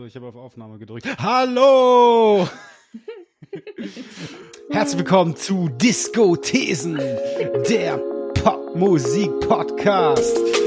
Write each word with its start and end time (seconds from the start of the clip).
So, 0.00 0.06
ich 0.06 0.16
habe 0.16 0.28
auf 0.28 0.34
Aufnahme 0.34 0.78
gedrückt. 0.78 1.06
Hallo! 1.18 2.48
Herzlich 4.70 4.98
willkommen 4.98 5.36
zu 5.36 5.68
Disco 5.68 6.36
Thesen, 6.36 6.96
der 7.68 7.98
Popmusik-Podcast. 8.32 10.59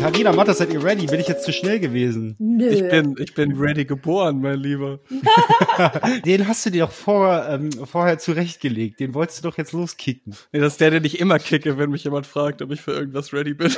Carina 0.00 0.32
Matter, 0.32 0.54
seid 0.54 0.72
ihr 0.72 0.82
ready? 0.82 1.04
Bin 1.04 1.20
ich 1.20 1.28
jetzt 1.28 1.44
zu 1.44 1.52
schnell 1.52 1.78
gewesen? 1.78 2.34
Nö. 2.38 2.68
Ich 2.68 2.88
bin, 2.88 3.14
ich 3.18 3.34
bin 3.34 3.52
ready 3.58 3.84
geboren, 3.84 4.40
mein 4.40 4.58
Lieber. 4.58 4.98
Den 6.24 6.48
hast 6.48 6.64
du 6.64 6.70
dir 6.70 6.86
doch 6.86 6.92
vor, 6.92 7.46
ähm, 7.46 7.70
vorher 7.70 8.18
zurechtgelegt. 8.18 8.98
Den 8.98 9.12
wolltest 9.12 9.44
du 9.44 9.50
doch 9.50 9.58
jetzt 9.58 9.72
loskicken. 9.72 10.34
Nee, 10.52 10.60
das 10.60 10.72
ist 10.72 10.80
der, 10.80 10.90
den 10.90 11.04
ich 11.04 11.20
immer 11.20 11.38
kicke, 11.38 11.76
wenn 11.76 11.90
mich 11.90 12.04
jemand 12.04 12.26
fragt, 12.26 12.62
ob 12.62 12.70
ich 12.70 12.80
für 12.80 12.92
irgendwas 12.92 13.34
ready 13.34 13.52
bin. 13.52 13.70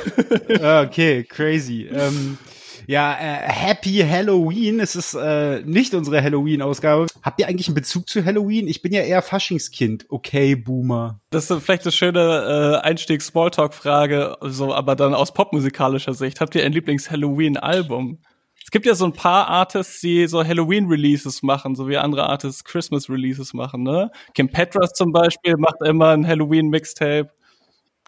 Ah, 0.61 0.83
okay, 0.83 1.25
crazy. 1.25 1.89
Ähm, 1.91 2.37
ja, 2.87 3.13
äh, 3.13 3.49
Happy 3.49 4.05
Halloween. 4.07 4.79
Es 4.79 4.95
ist 4.95 5.13
äh, 5.13 5.61
nicht 5.61 5.93
unsere 5.93 6.21
Halloween-Ausgabe. 6.21 7.07
Habt 7.21 7.39
ihr 7.39 7.47
eigentlich 7.47 7.67
einen 7.67 7.75
Bezug 7.75 8.09
zu 8.09 8.23
Halloween? 8.23 8.67
Ich 8.67 8.81
bin 8.81 8.93
ja 8.93 9.01
eher 9.01 9.21
Faschingskind. 9.21 10.05
Okay, 10.09 10.55
Boomer. 10.55 11.19
Das 11.29 11.49
ist 11.49 11.63
vielleicht 11.63 11.83
eine 11.83 11.91
schöne 11.91 12.79
äh, 12.81 12.85
Einstieg-Smalltalk-Frage, 12.85 14.37
so, 14.41 14.73
aber 14.73 14.95
dann 14.95 15.13
aus 15.13 15.33
popmusikalischer 15.33 16.13
Sicht. 16.13 16.41
Habt 16.41 16.55
ihr 16.55 16.63
ein 16.63 16.73
Lieblings-Halloween-Album? 16.73 18.19
Es 18.63 18.71
gibt 18.71 18.85
ja 18.85 18.95
so 18.95 19.05
ein 19.05 19.13
paar 19.13 19.47
Artists, 19.47 19.99
die 20.01 20.25
so 20.27 20.43
Halloween-Releases 20.43 21.43
machen, 21.43 21.75
so 21.75 21.87
wie 21.87 21.97
andere 21.97 22.29
Artists 22.29 22.63
Christmas-Releases 22.63 23.53
machen, 23.53 23.83
ne? 23.83 24.09
Kim 24.33 24.49
Petras 24.49 24.93
zum 24.93 25.11
Beispiel 25.11 25.55
macht 25.57 25.81
immer 25.85 26.09
ein 26.09 26.25
Halloween-Mixtape. 26.25 27.29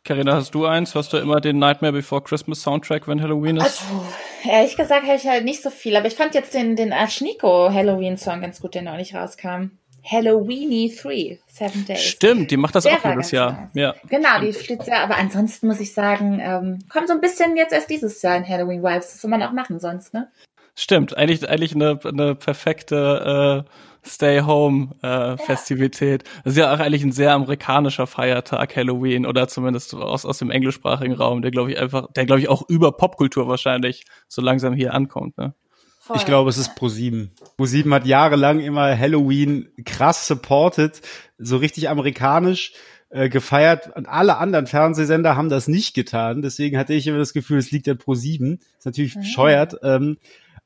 Carina, 0.06 0.36
hast 0.36 0.54
du 0.54 0.68
eins? 0.68 0.94
Hörst 0.94 1.14
du 1.14 1.18
immer 1.18 1.42
den 1.42 1.58
Nightmare 1.58 1.92
Before 1.92 2.22
Christmas 2.22 2.62
Soundtrack, 2.62 3.08
wenn 3.08 3.24
Halloween 3.24 3.58
ist? 3.58 3.64
Also, 3.64 4.06
ehrlich 4.48 4.78
gesagt 4.78 5.08
habe 5.08 5.16
ich 5.16 5.28
halt 5.28 5.44
nicht 5.44 5.64
so 5.64 5.72
viel, 5.72 5.96
aber 5.96 6.06
ich 6.06 6.14
fand 6.14 6.36
jetzt 6.36 6.54
den, 6.54 6.76
den 6.76 6.94
Ashniko 6.94 7.74
Halloween-Song 7.74 8.42
ganz 8.42 8.62
gut, 8.62 8.76
der 8.76 8.84
neulich 8.84 9.16
rauskam. 9.16 9.72
Halloweeny 10.06 10.96
3, 10.96 11.40
Seven 11.48 11.86
Days. 11.86 12.04
Stimmt, 12.04 12.52
die 12.52 12.58
macht 12.58 12.76
das 12.76 12.84
Der 12.84 12.94
auch 12.94 13.04
jedes 13.04 13.32
Jahr. 13.32 13.54
nice. 13.54 13.70
Ja. 13.74 13.96
Genau, 14.08 14.40
die 14.42 14.54
steht 14.54 14.84
sehr, 14.84 15.02
aber 15.02 15.18
ansonsten 15.18 15.66
muss 15.66 15.80
ich 15.80 15.92
sagen, 15.92 16.40
ähm, 16.40 16.84
kommt 16.88 17.08
so 17.08 17.16
ein 17.16 17.22
bisschen 17.22 17.58
jetzt 17.58 17.74
erst 17.74 17.90
dieses 17.90 18.22
Jahr 18.22 18.38
in 18.38 18.48
Halloween-Vibes. 18.48 19.12
Das 19.14 19.22
soll 19.22 19.32
man 19.32 19.42
auch 19.42 19.54
machen 19.54 19.80
sonst, 19.80 20.14
ne? 20.14 20.32
Stimmt, 20.76 21.18
eigentlich, 21.18 21.50
eigentlich 21.50 21.74
eine, 21.74 22.00
eine 22.06 22.36
perfekte 22.36 23.66
äh, 23.66 23.70
Stay-Home-Festivität. 24.06 26.24
Das 26.44 26.54
ist 26.54 26.60
ja 26.60 26.74
auch 26.74 26.80
eigentlich 26.80 27.04
ein 27.04 27.12
sehr 27.12 27.34
amerikanischer 27.34 28.08
Feiertag, 28.08 28.76
Halloween, 28.76 29.26
oder 29.26 29.48
zumindest 29.48 29.94
aus, 29.96 30.26
aus 30.26 30.38
dem 30.40 30.52
englischsprachigen 30.52 31.16
Raum, 31.16 31.42
der 31.42 31.52
glaube 31.52 31.72
ich 31.72 31.80
einfach, 31.80 32.12
der 32.14 32.26
glaube 32.26 32.42
ich 32.42 32.50
auch 32.50 32.68
über 32.70 32.92
Popkultur 32.92 33.48
wahrscheinlich 33.48 34.04
so 34.28 34.42
langsam 34.42 34.74
hier 34.74 34.94
ankommt. 34.94 35.38
Ne? 35.38 35.54
Voll. 36.00 36.18
Ich 36.18 36.26
glaube, 36.26 36.50
es 36.52 36.58
ist 36.58 36.72
Pro7. 36.78 37.30
Pro7 37.58 37.92
hat 37.94 38.06
jahrelang 38.06 38.60
immer 38.60 38.98
Halloween 38.98 39.70
krass 39.86 40.28
supported, 40.28 41.02
so 41.40 41.58
richtig 41.58 41.90
amerikanisch 41.90 42.74
äh, 43.10 43.28
gefeiert. 43.28 43.90
Und 43.96 44.08
alle 44.08 44.38
anderen 44.38 44.68
Fernsehsender 44.68 45.36
haben 45.36 45.50
das 45.50 45.68
nicht 45.68 45.96
getan. 45.96 46.44
Deswegen 46.44 46.78
hatte 46.78 46.94
ich 46.94 47.08
immer 47.08 47.18
das 47.18 47.34
Gefühl, 47.34 47.58
es 47.58 47.72
liegt 47.72 47.90
an 47.90 47.98
Pro7. 47.98 48.60
Ist 48.78 48.86
natürlich 48.86 49.16
Ah. 49.16 49.20
bescheuert. 49.22 49.78
Ähm, 49.82 50.18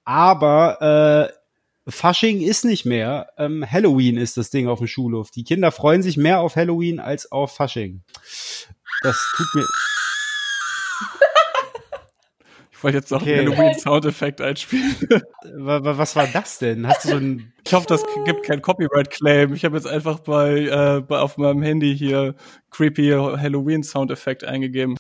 aber 0.04 1.30
äh, 1.32 1.34
Fasching 1.90 2.42
ist 2.42 2.66
nicht 2.66 2.86
mehr. 2.86 3.30
Ähm, 3.38 3.66
Halloween 3.70 4.18
ist 4.18 4.38
das 4.38 4.50
Ding 4.50 4.68
auf 4.68 4.80
dem 4.80 4.88
Schulhof. 4.88 5.32
Die 5.32 5.44
Kinder 5.44 5.72
freuen 5.72 6.02
sich 6.04 6.18
mehr 6.18 6.40
auf 6.40 6.56
Halloween 6.56 7.00
als 7.00 7.32
auf 7.32 7.56
Fasching. 7.56 8.02
Das 9.04 9.18
tut 9.36 9.48
mir. 9.56 9.66
Ich 12.72 12.84
wollte 12.86 12.98
jetzt 13.00 13.12
noch 13.12 13.22
Okay. 13.22 13.40
einen 13.40 13.50
Halloween-Soundeffekt 13.58 14.40
einspielen. 14.40 14.96
Wa- 15.58 15.84
wa- 15.84 15.98
Was 15.98 16.16
war 16.16 16.28
das 16.28 16.60
denn? 16.60 16.88
Hast 16.88 17.04
du 17.04 17.10
so 17.10 17.16
ein 17.18 17.52
Ich 17.68 17.74
hoffe, 17.74 17.88
das 17.88 18.04
gibt 18.24 18.44
kein 18.44 18.62
Copyright-Claim. 18.62 19.54
Ich 19.54 19.66
habe 19.66 19.76
jetzt 19.76 19.86
einfach 19.86 20.20
bei, 20.20 20.60
äh, 20.62 21.02
bei 21.02 21.20
auf 21.20 21.38
meinem 21.38 21.62
Handy 21.62 21.96
hier 21.98 22.36
creepy 22.72 23.10
Halloween-Soundeffekt 23.12 24.46
eingegeben. 24.46 24.96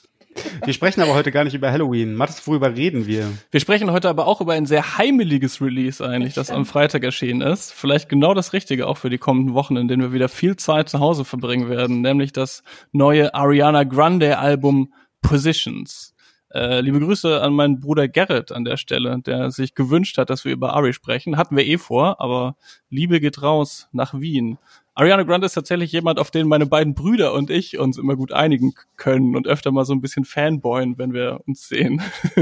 Wir 0.66 0.73
sprechen 0.73 1.01
aber 1.01 1.13
heute 1.13 1.31
gar 1.31 1.44
nicht 1.44 1.53
über 1.53 1.72
Halloween. 1.72 2.16
Mathis, 2.16 2.45
worüber 2.47 2.75
reden 2.75 3.07
wir? 3.07 3.31
Wir 3.51 3.59
sprechen 3.59 3.91
heute 3.91 4.09
aber 4.09 4.27
auch 4.27 4.41
über 4.41 4.53
ein 4.53 4.66
sehr 4.66 4.97
heimeliges 4.97 5.61
Release 5.61 6.05
eigentlich, 6.05 6.33
das 6.33 6.51
am 6.51 6.66
Freitag 6.66 7.03
erschienen 7.03 7.41
ist. 7.41 7.73
Vielleicht 7.73 8.09
genau 8.09 8.33
das 8.33 8.53
Richtige 8.53 8.88
auch 8.88 8.97
für 8.97 9.09
die 9.09 9.17
kommenden 9.17 9.53
Wochen, 9.53 9.78
in 9.78 9.88
denen 9.88 10.01
wir 10.01 10.13
wieder 10.13 10.29
viel 10.29 10.55
Zeit 10.55 10.89
zu 10.89 10.99
Hause 10.99 11.25
verbringen 11.25 11.69
werden, 11.69 12.01
nämlich 12.01 12.33
das 12.33 12.63
neue 12.91 13.33
Ariana 13.33 13.83
Grande 13.83 14.38
Album 14.38 14.94
Positions. 15.22 16.13
Äh, 16.51 16.81
liebe 16.81 16.99
Grüße 16.99 17.41
an 17.41 17.53
meinen 17.53 17.79
Bruder 17.79 18.07
Gerrit 18.07 18.51
an 18.51 18.63
der 18.63 18.78
Stelle, 18.78 19.19
der 19.22 19.51
sich 19.51 19.75
gewünscht 19.75 20.17
hat, 20.17 20.31
dass 20.31 20.45
wir 20.45 20.51
über 20.51 20.73
Ari 20.73 20.94
sprechen. 20.94 21.38
Hatten 21.38 21.55
wir 21.55 21.66
eh 21.66 21.78
vor, 21.78 22.19
aber 22.19 22.55
Liebe 22.89 23.19
geht 23.19 23.44
raus 23.44 23.88
nach 23.91 24.19
Wien. 24.19 24.57
Ariana 24.99 25.23
Grande 25.23 25.45
ist 25.45 25.53
tatsächlich 25.53 25.93
jemand, 25.93 26.19
auf 26.19 26.29
den 26.29 26.45
meine 26.49 26.65
beiden 26.65 26.93
Brüder 26.93 27.33
und 27.33 27.49
ich 27.49 27.79
uns 27.79 27.97
immer 27.97 28.17
gut 28.17 28.33
einigen 28.33 28.73
können 28.97 29.37
und 29.37 29.47
öfter 29.47 29.71
mal 29.71 29.85
so 29.85 29.93
ein 29.93 30.01
bisschen 30.01 30.25
fanboyen, 30.25 30.97
wenn 30.97 31.13
wir 31.13 31.39
uns 31.47 31.69
sehen. 31.69 32.01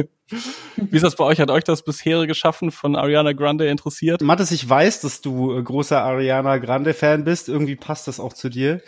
Wie 0.75 0.95
ist 0.95 1.03
das 1.03 1.15
bei 1.15 1.23
euch? 1.23 1.39
Hat 1.39 1.51
euch 1.51 1.63
das 1.63 1.83
bisherige 1.83 2.33
Schaffen 2.33 2.71
von 2.71 2.95
Ariana 2.95 3.33
Grande 3.33 3.67
interessiert? 3.67 4.23
Mathis, 4.23 4.49
ich 4.49 4.67
weiß, 4.67 5.01
dass 5.01 5.21
du 5.21 5.55
äh, 5.55 5.61
großer 5.61 6.01
Ariana 6.01 6.57
Grande 6.57 6.95
Fan 6.95 7.25
bist. 7.25 7.47
Irgendwie 7.47 7.75
passt 7.75 8.07
das 8.07 8.19
auch 8.19 8.33
zu 8.33 8.49
dir. 8.49 8.81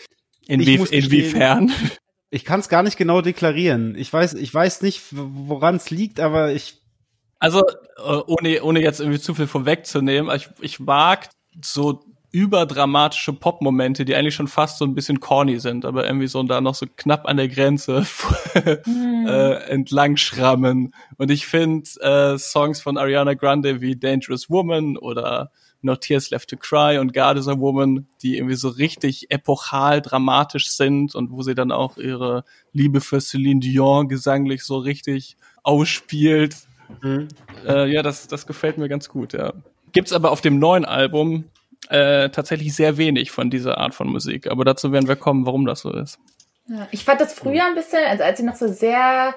Inwie 0.47 0.83
inwiefern? 0.89 1.71
Ich 2.31 2.45
kann 2.45 2.61
es 2.61 2.69
gar 2.69 2.81
nicht 2.81 2.97
genau 2.97 3.21
deklarieren. 3.21 3.93
Ich 3.95 4.11
weiß, 4.11 4.33
ich 4.33 4.51
weiß 4.51 4.81
nicht, 4.81 5.03
woran 5.11 5.75
es 5.75 5.91
liegt, 5.91 6.19
aber 6.19 6.53
ich 6.53 6.81
Also, 7.37 7.61
äh, 7.97 8.21
ohne, 8.25 8.63
ohne 8.63 8.81
jetzt 8.81 8.99
irgendwie 8.99 9.19
zu 9.19 9.35
viel 9.35 9.47
vorwegzunehmen, 9.47 10.35
ich, 10.35 10.49
ich 10.59 10.79
mag 10.79 11.29
so 11.63 12.01
überdramatische 12.31 13.33
Pop-Momente, 13.33 14.05
die 14.05 14.15
eigentlich 14.15 14.35
schon 14.35 14.47
fast 14.47 14.77
so 14.77 14.85
ein 14.85 14.93
bisschen 14.93 15.19
corny 15.19 15.59
sind, 15.59 15.85
aber 15.85 16.05
irgendwie 16.05 16.27
so 16.27 16.43
da 16.43 16.61
noch 16.61 16.75
so 16.75 16.85
knapp 16.95 17.27
an 17.27 17.37
der 17.37 17.47
Grenze 17.47 18.05
äh, 18.55 19.53
entlang 19.69 20.17
schrammen. 20.17 20.93
Und 21.17 21.31
ich 21.31 21.47
finde 21.47 21.89
äh, 22.01 22.37
Songs 22.37 22.81
von 22.81 22.97
Ariana 22.97 23.33
Grande 23.33 23.81
wie 23.81 23.95
Dangerous 23.95 24.49
Woman 24.49 24.97
oder 24.97 25.51
No 25.81 25.95
Tears 25.95 26.29
Left 26.29 26.49
to 26.49 26.57
Cry 26.57 26.99
und 26.99 27.13
God 27.13 27.37
is 27.37 27.47
a 27.47 27.57
Woman, 27.57 28.07
die 28.21 28.37
irgendwie 28.37 28.55
so 28.55 28.69
richtig 28.69 29.31
epochal 29.31 30.01
dramatisch 30.01 30.69
sind 30.71 31.15
und 31.15 31.31
wo 31.31 31.41
sie 31.41 31.55
dann 31.55 31.71
auch 31.71 31.97
ihre 31.97 32.43
Liebe 32.73 33.01
für 33.01 33.21
Celine 33.21 33.61
Dion 33.61 34.07
gesanglich 34.07 34.63
so 34.63 34.77
richtig 34.77 35.37
ausspielt. 35.63 36.57
Äh, 37.65 37.91
ja, 37.91 38.03
das, 38.03 38.27
das 38.27 38.45
gefällt 38.45 38.77
mir 38.77 38.89
ganz 38.89 39.09
gut, 39.09 39.33
ja. 39.33 39.53
Gibt's 39.91 40.13
aber 40.13 40.31
auf 40.31 40.41
dem 40.41 40.59
neuen 40.59 40.85
Album 40.85 41.45
äh, 41.89 42.29
tatsächlich 42.29 42.75
sehr 42.75 42.97
wenig 42.97 43.31
von 43.31 43.49
dieser 43.49 43.77
Art 43.77 43.95
von 43.95 44.07
Musik. 44.09 44.47
Aber 44.47 44.65
dazu 44.65 44.91
werden 44.91 45.07
wir 45.07 45.15
kommen, 45.15 45.45
warum 45.45 45.65
das 45.65 45.81
so 45.81 45.91
ist. 45.91 46.19
Ja, 46.67 46.87
ich 46.91 47.03
fand 47.03 47.21
das 47.21 47.33
früher 47.33 47.65
ein 47.65 47.75
bisschen, 47.75 48.03
also 48.07 48.23
als 48.23 48.37
sie 48.37 48.45
noch 48.45 48.55
so 48.55 48.67
sehr 48.67 49.33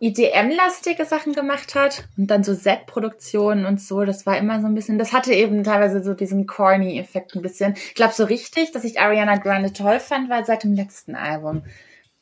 IDM-lastige 0.00 1.04
Sachen 1.04 1.32
gemacht 1.32 1.74
hat 1.74 2.04
und 2.18 2.26
dann 2.30 2.44
so 2.44 2.54
Set-Produktionen 2.54 3.64
und 3.64 3.80
so, 3.80 4.04
das 4.04 4.26
war 4.26 4.36
immer 4.36 4.60
so 4.60 4.66
ein 4.66 4.74
bisschen, 4.74 4.98
das 4.98 5.12
hatte 5.12 5.32
eben 5.32 5.64
teilweise 5.64 6.02
so 6.02 6.12
diesen 6.12 6.46
corny-Effekt 6.46 7.34
ein 7.34 7.42
bisschen. 7.42 7.74
Ich 7.76 7.94
glaube, 7.94 8.12
so 8.12 8.24
richtig, 8.24 8.72
dass 8.72 8.84
ich 8.84 9.00
Ariana 9.00 9.36
Grande 9.36 9.72
toll 9.72 10.00
fand, 10.00 10.28
war 10.28 10.44
seit 10.44 10.64
dem 10.64 10.74
letzten 10.74 11.14
Album. 11.14 11.62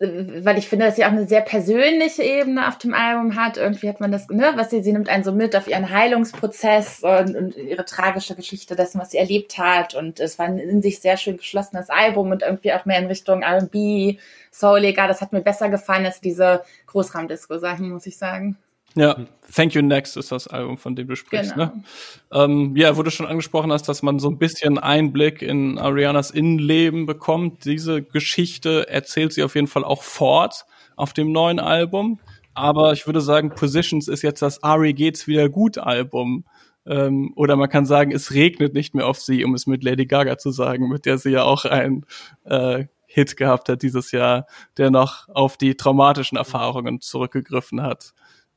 Weil 0.00 0.58
ich 0.58 0.68
finde, 0.68 0.86
dass 0.86 0.96
sie 0.96 1.04
auch 1.04 1.12
eine 1.12 1.28
sehr 1.28 1.40
persönliche 1.40 2.24
Ebene 2.24 2.66
auf 2.66 2.78
dem 2.78 2.94
Album 2.94 3.36
hat. 3.36 3.56
Irgendwie 3.56 3.88
hat 3.88 4.00
man 4.00 4.10
das, 4.10 4.28
ne, 4.28 4.52
was 4.56 4.70
sie, 4.70 4.82
sie 4.82 4.92
nimmt 4.92 5.08
einen 5.08 5.22
so 5.22 5.30
mit 5.30 5.54
auf 5.54 5.68
ihren 5.68 5.88
Heilungsprozess 5.88 7.02
und, 7.02 7.36
und 7.36 7.56
ihre 7.56 7.84
tragische 7.84 8.34
Geschichte 8.34 8.74
dessen, 8.74 9.00
was 9.00 9.12
sie 9.12 9.18
erlebt 9.18 9.56
hat. 9.56 9.94
Und 9.94 10.18
es 10.18 10.38
war 10.38 10.46
ein 10.46 10.58
in 10.58 10.82
sich 10.82 10.98
sehr 11.00 11.16
schön 11.16 11.36
geschlossenes 11.36 11.90
Album 11.90 12.32
und 12.32 12.42
irgendwie 12.42 12.72
auch 12.72 12.84
mehr 12.86 12.98
in 12.98 13.06
Richtung 13.06 13.42
R&B, 13.42 14.18
Souliger. 14.50 15.06
Das 15.06 15.20
hat 15.20 15.32
mir 15.32 15.42
besser 15.42 15.68
gefallen 15.68 16.06
als 16.06 16.20
diese 16.20 16.64
Großraumdisco-Sachen, 16.86 17.90
muss 17.90 18.06
ich 18.06 18.18
sagen. 18.18 18.56
Ja, 18.96 19.16
Thank 19.52 19.74
You 19.74 19.82
Next 19.82 20.16
ist 20.16 20.30
das 20.30 20.46
Album, 20.46 20.78
von 20.78 20.94
dem 20.94 21.08
du 21.08 21.16
sprichst. 21.16 21.54
Genau. 21.54 21.66
Ne? 21.66 21.84
Ähm, 22.32 22.76
ja, 22.76 22.96
wo 22.96 23.02
du 23.02 23.10
schon 23.10 23.26
angesprochen 23.26 23.72
hast, 23.72 23.88
dass 23.88 24.02
man 24.02 24.18
so 24.18 24.28
ein 24.28 24.38
bisschen 24.38 24.78
Einblick 24.78 25.42
in 25.42 25.78
Arianas 25.78 26.30
Innenleben 26.30 27.06
bekommt. 27.06 27.64
Diese 27.64 28.02
Geschichte 28.02 28.88
erzählt 28.88 29.32
sie 29.32 29.42
auf 29.42 29.54
jeden 29.54 29.66
Fall 29.66 29.84
auch 29.84 30.02
fort 30.02 30.64
auf 30.96 31.12
dem 31.12 31.32
neuen 31.32 31.58
Album. 31.58 32.20
Aber 32.54 32.92
ich 32.92 33.06
würde 33.06 33.20
sagen, 33.20 33.50
Positions 33.50 34.06
ist 34.06 34.22
jetzt 34.22 34.42
das 34.42 34.62
Ari 34.62 34.92
geht's 34.92 35.26
wieder 35.26 35.48
gut 35.48 35.78
Album. 35.78 36.44
Ähm, 36.86 37.32
oder 37.34 37.56
man 37.56 37.68
kann 37.68 37.86
sagen, 37.86 38.12
es 38.12 38.32
regnet 38.32 38.74
nicht 38.74 38.94
mehr 38.94 39.06
auf 39.06 39.18
sie, 39.18 39.44
um 39.44 39.54
es 39.54 39.66
mit 39.66 39.82
Lady 39.82 40.06
Gaga 40.06 40.38
zu 40.38 40.50
sagen, 40.50 40.88
mit 40.88 41.06
der 41.06 41.18
sie 41.18 41.30
ja 41.30 41.42
auch 41.42 41.64
ein 41.64 42.04
äh, 42.44 42.84
Hit 43.06 43.36
gehabt 43.36 43.68
hat 43.68 43.82
dieses 43.82 44.12
Jahr, 44.12 44.46
der 44.76 44.90
noch 44.90 45.28
auf 45.28 45.56
die 45.56 45.76
traumatischen 45.76 46.36
Erfahrungen 46.36 47.00
zurückgegriffen 47.00 47.82
hat. 47.82 48.12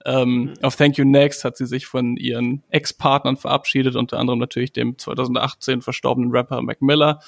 Ähm, 0.05 0.29
mhm. 0.29 0.53
Auf 0.61 0.75
Thank 0.75 0.97
You 0.97 1.05
Next 1.05 1.43
hat 1.43 1.57
sie 1.57 1.65
sich 1.65 1.85
von 1.85 2.17
ihren 2.17 2.63
Ex-Partnern 2.69 3.37
verabschiedet, 3.37 3.95
unter 3.95 4.19
anderem 4.19 4.39
natürlich 4.39 4.71
dem 4.71 4.97
2018 4.97 5.81
verstorbenen 5.81 6.31
Rapper 6.31 6.61
Mac 6.61 6.81
Miller. 6.81 7.19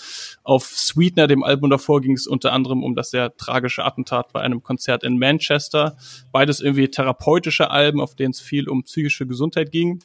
Auf 0.43 0.65
Sweetener, 0.65 1.27
dem 1.27 1.43
Album 1.43 1.69
davor, 1.69 2.01
ging 2.01 2.13
es 2.13 2.27
unter 2.27 2.53
anderem 2.53 2.83
um 2.83 2.95
das 2.95 3.11
sehr 3.11 3.35
tragische 3.35 3.83
Attentat 3.83 4.31
bei 4.33 4.41
einem 4.41 4.63
Konzert 4.63 5.03
in 5.03 5.17
Manchester. 5.17 5.97
Beides 6.31 6.61
irgendwie 6.61 6.89
therapeutische 6.89 7.71
Alben, 7.71 7.99
auf 7.99 8.15
denen 8.15 8.31
es 8.31 8.39
viel 8.39 8.69
um 8.69 8.83
psychische 8.83 9.25
Gesundheit 9.27 9.71
ging. 9.71 10.03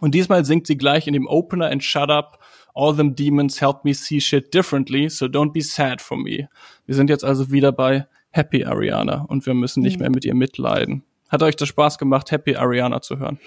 Und 0.00 0.14
diesmal 0.14 0.44
singt 0.44 0.66
sie 0.66 0.76
gleich 0.76 1.06
in 1.06 1.12
dem 1.12 1.26
Opener 1.26 1.70
and 1.70 1.82
Shut 1.82 2.10
Up 2.10 2.38
All 2.78 2.94
them 2.94 3.16
demons 3.16 3.60
help 3.60 3.84
me 3.84 3.92
see 3.92 4.20
shit 4.20 4.54
differently, 4.54 5.08
so 5.08 5.26
don't 5.26 5.52
be 5.52 5.62
sad 5.62 6.00
for 6.00 6.16
me. 6.16 6.48
Wir 6.86 6.94
sind 6.94 7.10
jetzt 7.10 7.24
also 7.24 7.50
wieder 7.50 7.72
bei 7.72 8.06
Happy 8.30 8.64
Ariana 8.64 9.24
und 9.28 9.46
wir 9.46 9.54
müssen 9.54 9.82
nicht 9.82 9.96
mhm. 9.96 10.02
mehr 10.02 10.10
mit 10.10 10.24
ihr 10.24 10.36
mitleiden. 10.36 11.02
Hat 11.28 11.42
euch 11.42 11.56
das 11.56 11.68
Spaß 11.68 11.98
gemacht, 11.98 12.30
Happy 12.30 12.56
Ariana 12.56 13.00
zu 13.00 13.18
hören? 13.18 13.38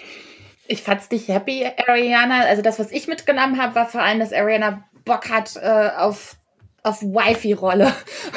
Ich 0.68 0.82
fand's 0.82 1.10
nicht 1.10 1.28
Happy 1.28 1.66
Ariana. 1.86 2.42
Also 2.44 2.62
das, 2.62 2.78
was 2.78 2.92
ich 2.92 3.08
mitgenommen 3.08 3.60
habe, 3.60 3.74
war 3.74 3.88
vor 3.88 4.02
allem, 4.02 4.20
dass 4.20 4.32
Ariana 4.32 4.84
Bock 5.04 5.28
hat 5.30 5.56
äh, 5.56 5.90
auf 5.96 6.36
auf 6.84 7.00
Wifi-Rolle 7.00 7.92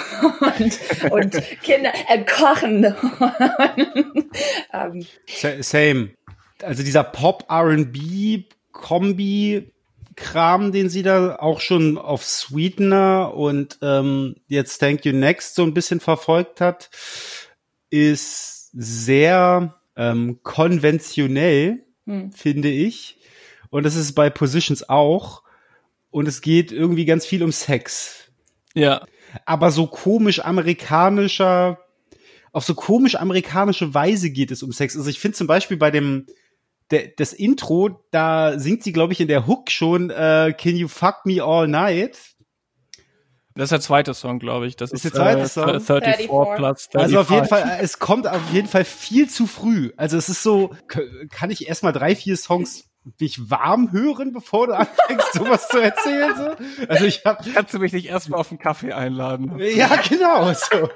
und, 0.40 0.80
und 1.12 1.32
Kinder 1.64 1.92
äh, 2.08 2.24
kochen. 2.24 2.86
um. 4.72 5.04
Same. 5.62 6.12
Also 6.62 6.84
dieser 6.84 7.04
Pop-R&B-Kombi 7.04 8.46
Kram, 10.16 10.72
den 10.72 10.90
sie 10.90 11.04
da 11.04 11.36
auch 11.36 11.60
schon 11.60 11.98
auf 11.98 12.24
Sweetener 12.24 13.34
und 13.34 13.80
ähm, 13.82 14.38
jetzt 14.48 14.78
Thank 14.78 15.04
You 15.06 15.12
Next 15.12 15.56
so 15.56 15.64
ein 15.64 15.74
bisschen 15.74 16.00
verfolgt 16.00 16.62
hat, 16.62 16.90
ist 17.90 18.65
sehr 18.76 19.76
ähm, 19.96 20.40
konventionell, 20.44 21.86
hm. 22.06 22.32
finde 22.32 22.70
ich. 22.70 23.18
Und 23.70 23.84
das 23.84 23.96
ist 23.96 24.14
bei 24.14 24.30
Positions 24.30 24.88
auch. 24.90 25.44
Und 26.12 26.28
es 26.28 26.42
geht 26.42 26.72
irgendwie 26.72 27.06
ganz 27.06 27.26
viel 27.26 27.44
um 27.44 27.52
Sex. 27.52 28.30
Ja. 28.74 29.06
Aber 29.46 29.72
so 29.72 29.88
komisch 29.88 30.40
amerikanischer, 30.40 31.80
auf 32.52 32.64
so 32.64 32.74
komisch 32.74 33.16
amerikanische 33.16 33.94
Weise 33.94 34.30
geht 34.30 34.52
es 34.52 34.64
um 34.64 34.72
Sex. 34.72 34.96
Also 34.96 35.10
ich 35.10 35.20
finde 35.20 35.38
zum 35.38 35.48
Beispiel 35.48 35.78
bei 35.78 35.92
dem, 35.92 36.28
der, 36.92 37.08
das 37.18 37.34
Intro, 37.34 38.06
da 38.12 38.60
singt 38.60 38.84
sie, 38.84 38.94
glaube 38.94 39.14
ich, 39.14 39.20
in 39.20 39.28
der 39.28 39.48
Hook 39.48 39.72
schon 39.72 40.10
äh, 40.10 40.54
Can 40.58 40.76
You 40.76 40.88
Fuck 40.88 41.26
Me 41.26 41.44
All 41.44 41.68
Night? 41.68 42.35
Das 43.56 43.66
ist 43.66 43.72
der 43.72 43.82
zweite 43.82 44.14
Song, 44.14 44.40
glaube 44.40 44.68
ich. 44.68 44.76
Das 44.76 44.92
ist, 44.92 45.06
ist 45.06 45.16
der 45.16 45.22
zweite 45.22 45.42
äh, 45.42 45.48
Song. 45.48 45.80
34, 45.80 46.28
34. 46.28 46.56
Platz. 46.58 46.90
35. 46.92 47.00
Also 47.00 47.20
auf 47.20 47.30
jeden 47.32 47.48
Fall, 47.48 47.80
es 47.82 48.00
kommt 48.00 48.28
auf 48.28 48.52
jeden 48.52 48.68
Fall 48.68 48.84
viel 48.84 49.30
zu 49.30 49.48
früh. 49.48 49.92
Also 49.96 50.18
es 50.18 50.28
ist 50.28 50.44
so, 50.44 50.72
kann 51.32 51.50
ich 51.52 51.68
erstmal 51.68 51.94
drei, 51.94 52.16
vier 52.16 52.36
Songs 52.36 52.90
dich 53.22 53.50
warm 53.50 53.92
hören, 53.94 54.34
bevor 54.34 54.68
du 54.68 54.74
anfängst, 54.78 55.34
sowas 55.34 55.70
zu 55.70 55.80
erzählen? 55.80 56.36
So? 56.36 56.86
Also 56.88 57.06
ich 57.06 57.24
hab, 57.24 57.46
Kannst 57.54 57.74
du 57.74 57.80
mich 57.80 57.94
nicht 57.94 58.08
erstmal 58.08 58.40
auf 58.40 58.52
einen 58.52 58.60
Kaffee 58.60 58.92
einladen? 58.92 59.58
Ja, 59.60 59.96
genau. 60.08 60.52
So. 60.54 60.90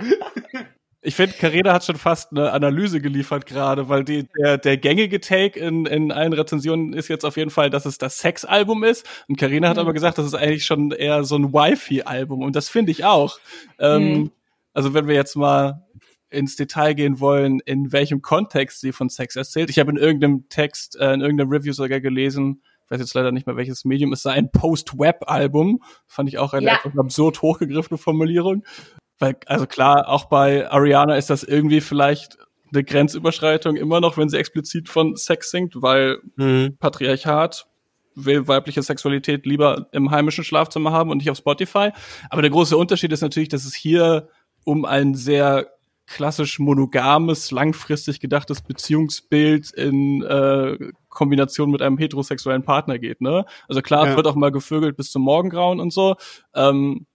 Ich 1.02 1.16
finde, 1.16 1.36
Carina 1.38 1.74
hat 1.74 1.86
schon 1.86 1.96
fast 1.96 2.32
eine 2.32 2.52
Analyse 2.52 3.00
geliefert 3.00 3.46
gerade, 3.46 3.88
weil 3.88 4.04
die, 4.04 4.28
der, 4.38 4.58
der 4.58 4.78
gängige 4.78 5.22
Take 5.22 5.58
in, 5.58 5.86
in 5.86 6.12
allen 6.12 6.34
Rezensionen 6.34 6.92
ist 6.92 7.08
jetzt 7.08 7.24
auf 7.24 7.38
jeden 7.38 7.52
Fall, 7.52 7.70
dass 7.70 7.86
es 7.86 7.98
das 7.98 8.18
Sex-Album 8.18 8.84
ist. 8.84 9.08
Und 9.30 9.38
Carina 9.38 9.70
hat 9.70 9.78
mhm. 9.78 9.82
aber 9.82 9.94
gesagt, 9.94 10.18
das 10.18 10.26
ist 10.26 10.34
eigentlich 10.34 10.66
schon 10.66 10.92
eher 10.92 11.24
so 11.24 11.38
ein 11.38 11.54
Wifi-Album. 11.54 12.42
Und 12.42 12.56
das 12.58 12.68
finde 12.68 12.92
ich 12.92 13.06
auch. 13.06 13.40
Ähm, 13.80 14.14
mhm. 14.14 14.32
Also 14.74 14.94
wenn 14.94 15.08
wir 15.08 15.16
jetzt 15.16 15.38
mal 15.38 15.86
ins 16.30 16.56
Detail 16.56 16.94
gehen 16.94 17.20
wollen, 17.20 17.60
in 17.62 17.92
welchem 17.92 18.22
Kontext 18.22 18.82
sie 18.82 18.92
von 18.92 19.10
Sex 19.10 19.36
erzählt. 19.36 19.70
Ich 19.70 19.80
habe 19.80 19.92
in 19.92 19.98
irgendeinem 19.98 20.48
Text, 20.50 20.96
äh, 20.98 21.14
in 21.14 21.22
irgendeinem 21.22 21.50
Review 21.50 21.74
sogar 21.74 22.00
gelesen, 22.02 22.62
ich 22.86 22.92
weiß 22.92 23.00
jetzt 23.00 23.14
leider 23.14 23.32
nicht 23.32 23.46
mehr 23.46 23.56
welches 23.56 23.86
Medium, 23.86 24.14
es 24.14 24.24
sei 24.24 24.32
ein 24.32 24.52
Post-Web-Album. 24.52 25.82
Fand 26.08 26.28
ich 26.28 26.40
auch 26.40 26.54
eine 26.54 26.68
ja. 26.68 26.80
absurd 26.98 27.42
hochgegriffene 27.42 27.98
Formulierung. 27.98 28.64
Weil, 29.20 29.36
also 29.46 29.68
klar, 29.68 30.08
auch 30.08 30.26
bei 30.26 30.70
Ariana 30.72 31.16
ist 31.16 31.30
das 31.30 31.44
irgendwie 31.44 31.82
vielleicht 31.82 32.38
eine 32.72 32.84
Grenzüberschreitung 32.84 33.76
immer 33.76 34.00
noch, 34.00 34.18
wenn 34.18 34.30
sie 34.30 34.38
explizit 34.38 34.90
von 34.90 35.16
Sex 35.16 35.52
singt, 35.52 35.82
weil 35.82 36.20
mhm. 36.36 36.78
Patriarchat 36.80 37.68
will 38.16 38.48
weibliche 38.48 38.82
Sexualität 38.82 39.46
lieber 39.46 39.88
im 39.92 40.12
heimischen 40.12 40.44
Schlafzimmer 40.44 40.92
haben 40.92 41.10
und 41.10 41.18
nicht 41.18 41.30
auf 41.30 41.38
Spotify. 41.38 41.92
Aber 42.30 42.42
der 42.42 42.52
große 42.52 42.76
Unterschied 42.76 43.12
ist 43.12 43.22
natürlich, 43.22 43.50
dass 43.50 43.66
es 43.66 43.76
hier 43.76 44.30
um 44.66 44.86
ein 44.86 45.16
sehr 45.16 45.68
klassisch 46.06 46.58
monogames, 46.58 47.52
langfristig 47.52 48.20
gedachtes 48.20 48.62
Beziehungsbild 48.62 49.72
in 49.72 50.24
äh, 50.24 50.92
Kombination 51.08 51.70
mit 51.70 51.82
einem 51.84 52.00
heterosexuellen 52.00 52.64
Partner 52.64 52.98
geht. 52.98 53.22
Ne? 53.22 53.46
Also 53.68 53.82
klar, 53.82 54.06
ja. 54.06 54.12
es 54.12 54.18
wird 54.18 54.26
auch 54.26 54.36
mal 54.36 54.52
gevögelt 54.52 54.98
bis 54.98 55.12
zum 55.12 55.22
Morgengrauen 55.22 55.80
und 55.80 55.94
so. 55.94 56.16
Ähm, 56.56 57.06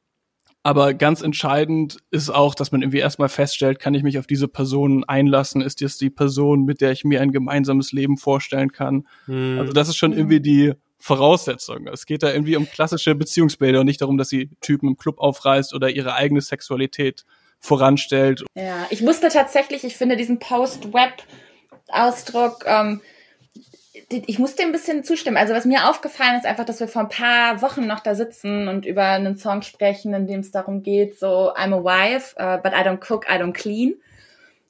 aber 0.65 0.95
ganz 0.95 1.21
entscheidend 1.21 1.99
ist 2.11 2.31
auch, 2.31 2.55
dass 2.55 2.73
man 2.73 2.81
irgendwie 2.81 2.99
erstmal 2.99 3.29
feststellt, 3.29 3.79
kann 3.79 3.93
ich 3.93 4.03
mich 4.03 4.19
auf 4.19 4.27
diese 4.27 4.49
Person 4.49 5.05
einlassen? 5.05 5.61
Ist 5.61 5.83
das 5.83 5.99
die 5.99 6.09
Person, 6.09 6.65
mit 6.65 6.81
der 6.81 6.91
ich 6.91 7.05
mir 7.05 7.21
ein 7.21 7.33
gemeinsames 7.33 7.93
Leben 7.93 8.17
vorstellen 8.17 8.73
kann? 8.73 9.07
Hm. 9.27 9.59
Also 9.61 9.75
das 9.75 9.91
ist 9.91 9.99
schon 9.99 10.15
irgendwie 10.15 10.41
die 10.41 10.73
Voraussetzung. 10.99 11.87
Es 11.89 12.07
geht 12.07 12.23
da 12.23 12.33
irgendwie 12.33 12.57
um 12.57 12.67
klassische 12.67 13.15
Beziehungsbilder 13.15 13.81
und 13.81 13.87
nicht 13.87 14.01
darum, 14.01 14.17
dass 14.17 14.31
sie 14.31 14.49
Typen 14.63 14.89
im 14.89 14.97
Club 14.97 15.19
aufreißt 15.19 15.75
oder 15.75 15.91
ihre 15.91 16.15
eigene 16.15 16.41
Sexualität 16.41 17.27
voranstellt. 17.61 18.43
Ja, 18.55 18.87
ich 18.89 19.03
musste 19.03 19.29
tatsächlich, 19.29 19.85
ich 19.85 19.99
finde 19.99 20.17
diesen 20.17 20.39
Post-Web-Ausdruck, 20.39 22.65
ähm, 22.67 23.03
ich 24.11 24.39
muss 24.39 24.57
dem 24.57 24.69
ein 24.69 24.73
bisschen 24.73 25.05
zustimmen. 25.05 25.37
Also 25.37 25.55
was 25.55 25.65
mir 25.65 25.89
aufgefallen 25.89 26.37
ist 26.37 26.47
einfach, 26.47 26.65
dass 26.65 26.81
wir 26.81 26.89
vor 26.89 27.03
ein 27.03 27.09
paar 27.09 27.63
Wochen 27.63 27.87
noch 27.87 28.01
da 28.01 28.15
sitzen 28.15 28.69
und 28.69 28.87
über 28.87 29.05
einen 29.05 29.37
Song 29.37 29.63
sprechen, 29.63 30.15
in 30.15 30.27
dem 30.27 30.41
es 30.41 30.51
darum 30.51 30.83
geht, 30.83 31.19
so 31.19 31.53
I'm 31.55 31.75
a 31.75 31.83
wife, 31.83 32.35
uh, 32.39 32.61
but 32.63 32.73
I 32.73 32.87
don't 32.87 33.07
cook, 33.07 33.27
I 33.29 33.39
don't 33.39 33.53
clean. 33.53 33.95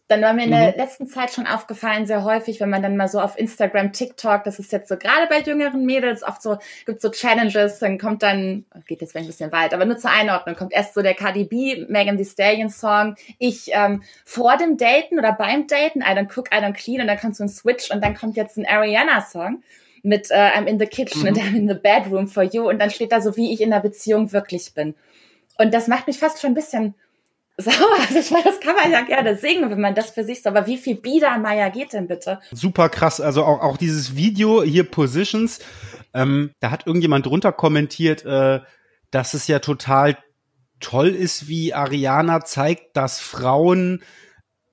Dann 0.07 0.21
war 0.21 0.35
mir 0.35 0.45
in 0.45 0.51
der 0.51 0.73
mhm. 0.73 0.77
letzten 0.77 1.07
Zeit 1.07 1.31
schon 1.31 1.47
aufgefallen, 1.47 2.05
sehr 2.05 2.25
häufig, 2.25 2.61
wenn 2.61 2.69
man 2.69 2.83
dann 2.83 2.97
mal 2.97 3.09
so 3.09 3.21
auf 3.21 3.39
Instagram, 3.39 3.93
TikTok, 3.93 4.45
das 4.45 4.59
ist 4.59 4.71
jetzt 4.71 4.89
so 4.89 4.99
gerade 4.99 5.27
bei 5.31 5.41
jüngeren 5.41 5.87
Mädels 5.87 6.23
oft 6.23 6.43
so, 6.43 6.59
gibt 6.85 7.01
so 7.01 7.11
Challenges, 7.11 7.79
dann 7.79 7.99
kommt 7.99 8.23
dann, 8.23 8.67
geht 8.87 9.01
jetzt 9.01 9.17
ein 9.17 9.27
bisschen 9.27 9.51
weit, 9.51 9.73
aber 9.73 9.87
nur 9.87 9.97
zur 9.97 10.11
Einordnung, 10.11 10.57
kommt 10.57 10.75
erst 10.75 10.93
so 10.93 11.01
der 11.01 11.15
Cardi 11.15 11.45
B, 11.45 11.87
Megan 11.89 12.19
Thee 12.19 12.27
Stallion 12.27 12.69
Song, 12.69 13.15
ich 13.39 13.71
ähm, 13.73 14.03
vor 14.27 14.59
dem 14.59 14.77
Daten 14.77 15.19
oder 15.19 15.33
beim 15.33 15.67
Daten, 15.67 16.01
I 16.01 16.17
don't 16.17 16.31
cook, 16.37 16.49
I 16.55 16.59
don't 16.59 16.75
clean 16.75 17.01
und 17.01 17.07
dann 17.07 17.19
kommt 17.19 17.37
so 17.37 17.45
ein 17.45 17.49
Switch 17.49 17.91
und 17.91 18.05
dann 18.05 18.15
kommt 18.15 18.37
jetzt 18.37 18.59
ein 18.59 18.67
Ariana 18.67 19.23
Song 19.23 19.63
mit 20.03 20.31
äh, 20.31 20.35
I'm 20.35 20.67
in 20.67 20.79
the 20.79 20.87
kitchen 20.87 21.23
mhm. 21.23 21.29
and 21.29 21.39
I'm 21.39 21.57
in 21.57 21.67
the 21.67 21.75
bedroom 21.75 22.29
for 22.29 22.43
you 22.43 22.69
und 22.69 22.79
dann 22.79 22.91
steht 22.91 23.11
da 23.11 23.23
so, 23.23 23.39
wie 23.39 23.55
ich 23.55 23.63
in 23.63 23.71
der 23.71 23.81
Beziehung 23.81 24.33
wirklich 24.33 24.75
bin. 24.75 24.95
Und 25.57 25.73
das 25.73 25.89
macht 25.89 26.07
mich 26.07 26.19
fast 26.19 26.43
schon 26.43 26.51
ein 26.51 26.55
bisschen 26.55 26.95
sauer. 27.57 27.99
Also 28.01 28.19
ich 28.19 28.31
meine, 28.31 28.45
das 28.45 28.61
kann 28.61 28.77
man 28.77 28.91
ja 28.91 29.03
gerne 29.03 29.37
singen, 29.37 29.71
wenn 29.71 29.81
man 29.81 29.95
das 29.95 30.11
für 30.11 30.25
sich 30.25 30.43
so. 30.43 30.51
Aber 30.51 30.67
wie 30.67 30.79
viel 30.79 30.97
Biedermeier 30.97 31.71
geht 31.71 31.93
denn 31.93 32.09
bitte? 32.09 32.41
Super 32.53 32.89
krass. 32.89 33.21
Also 33.21 33.45
auch, 33.45 33.61
auch 33.61 33.77
dieses 33.77 34.17
Video 34.17 34.63
hier 34.63 34.85
Positions, 34.85 35.61
ähm, 36.13 36.53
da 36.61 36.71
hat 36.71 36.87
irgendjemand 36.87 37.27
drunter 37.27 37.53
kommentiert, 37.53 38.25
äh, 38.25 38.61
dass 39.11 39.35
es 39.35 39.47
ja 39.47 39.61
total 39.61 40.17
toll 40.81 41.09
ist, 41.09 41.49
wie 41.49 41.73
Ariana 41.73 42.45
zeigt, 42.45 42.97
dass 42.97 43.21
Frauen 43.21 44.03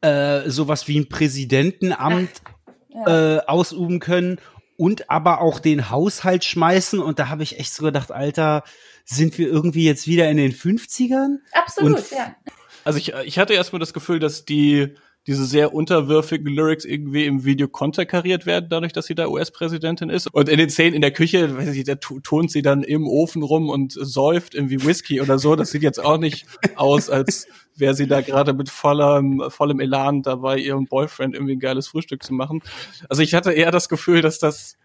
äh, 0.02 0.50
sowas 0.50 0.88
wie 0.88 1.00
ein 1.00 1.10
Präsidentenamt 1.10 2.42
Ach, 2.44 3.08
ja. 3.08 3.38
äh, 3.38 3.40
ausüben 3.46 4.00
können 4.00 4.40
und 4.78 5.12
aber 5.12 5.42
auch 5.42 5.60
den 5.60 5.92
Haushalt 5.92 6.44
schmeißen. 6.44 7.00
Und 7.00 7.20
da 7.20 7.30
habe 7.30 7.44
ich 7.44 7.60
echt 7.60 7.74
so 7.74 7.86
gedacht, 7.86 8.12
Alter, 8.12 8.64
sind 9.06 9.38
wir 9.38 9.48
irgendwie 9.48 9.86
jetzt 9.86 10.08
wieder 10.08 10.30
in 10.30 10.38
den 10.38 10.54
50ern? 10.54 11.38
Absolut, 11.52 11.98
und 11.98 12.12
ja. 12.12 12.36
Also 12.84 13.00
ich, 13.00 13.14
ich 13.26 13.40
hatte 13.40 13.54
erstmal 13.54 13.80
das 13.80 13.94
Gefühl, 13.94 14.20
dass 14.20 14.46
die 14.46 14.96
diese 15.28 15.46
sehr 15.46 15.74
unterwürfigen 15.74 16.48
Lyrics 16.48 16.84
irgendwie 16.84 17.26
im 17.26 17.46
Video 17.46 17.68
konterkariert 17.68 18.48
werden, 18.48 18.68
dadurch, 18.70 18.92
dass 18.92 19.06
sie 19.06 19.14
da 19.14 19.28
US-Präsidentin 19.28 20.10
ist. 20.10 20.34
Und 20.34 20.50
in 20.50 20.58
den 20.58 20.72
Szenen 20.72 20.96
in 20.96 21.02
der 21.02 21.12
Küche, 21.12 21.56
weiß 21.56 21.76
ich, 21.76 21.84
da 21.84 21.94
tont 21.96 22.52
sie 22.52 22.64
dann 22.64 22.82
im 22.82 23.08
Ofen 23.08 23.44
rum 23.44 23.70
und 23.70 23.94
säuft 23.94 24.56
irgendwie 24.56 24.84
Whisky 24.84 25.22
oder 25.22 25.38
so. 25.38 25.56
Das 25.56 25.70
sieht 25.70 25.84
jetzt 25.84 26.04
auch 26.04 26.18
nicht 26.18 26.48
aus, 26.76 27.12
als 27.12 27.48
wäre 27.76 27.94
sie 27.94 28.08
da 28.08 28.22
gerade 28.22 28.54
mit 28.54 28.70
vollem, 28.70 29.44
vollem 29.50 29.80
Elan 29.80 30.24
dabei, 30.24 30.58
ihrem 30.58 30.88
Boyfriend 30.88 31.36
irgendwie 31.36 31.54
ein 31.54 31.60
geiles 31.60 31.88
Frühstück 31.88 32.24
zu 32.24 32.34
machen. 32.34 32.64
Also 33.08 33.22
ich 33.22 33.36
hatte 33.36 33.52
eher 33.52 33.72
das 33.72 33.90
Gefühl, 33.90 34.22
dass 34.22 34.40
das 34.40 34.78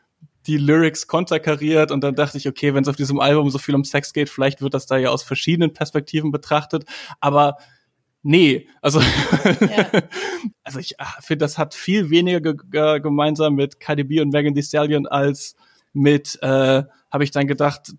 die 0.47 0.59
Lyrics 0.59 1.07
konterkariert 1.07 1.91
und 1.91 2.05
dann 2.05 2.15
dachte 2.15 2.37
ich, 2.37 2.47
okay, 2.47 2.75
wenn 2.75 2.83
es 2.83 2.89
auf 2.89 2.97
diesem 2.97 3.21
Album 3.21 3.51
so 3.51 3.59
viel 3.59 3.75
um 3.75 3.85
Sex 3.85 4.13
geht, 4.13 4.29
vielleicht 4.29 4.61
wird 4.61 4.75
das 4.75 4.87
da 4.87 4.99
ja 4.99 5.09
aus 5.09 5.23
verschiedenen 5.23 5.73
Perspektiven 5.73 6.31
betrachtet. 6.31 6.85
Aber 7.21 7.57
nee, 8.27 8.67
also, 8.83 9.01
ja. 9.01 9.91
also 10.65 10.79
ich 10.79 11.01
ah, 11.01 11.21
finde, 11.21 11.45
das 11.45 11.59
hat 11.59 11.75
viel 11.75 12.11
weniger 12.11 12.55
ge 12.55 13.01
gemeinsam 13.01 13.55
mit 13.55 13.81
KDB 13.81 14.21
und 14.21 14.33
Megan 14.33 14.55
Thee 14.55 14.63
Stallion 14.63 15.07
als 15.07 15.55
mit, 15.93 16.39
äh, 16.43 16.83
habe 17.11 17.25
ich 17.25 17.31
dann 17.31 17.47
gedacht, 17.47 17.93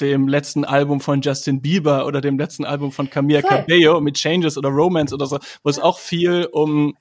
dem 0.00 0.26
letzten 0.26 0.64
Album 0.64 1.00
von 1.00 1.20
Justin 1.20 1.60
Bieber 1.60 2.06
oder 2.06 2.20
dem 2.20 2.38
letzten 2.38 2.64
Album 2.64 2.90
von 2.90 3.10
Camilla 3.10 3.42
Cabello 3.42 4.00
mit 4.00 4.16
Changes 4.16 4.58
oder 4.58 4.70
Romance 4.70 5.14
oder 5.14 5.26
so, 5.26 5.38
wo 5.62 5.70
es 5.70 5.78
auch 5.78 5.98
viel 5.98 6.48
um 6.50 6.96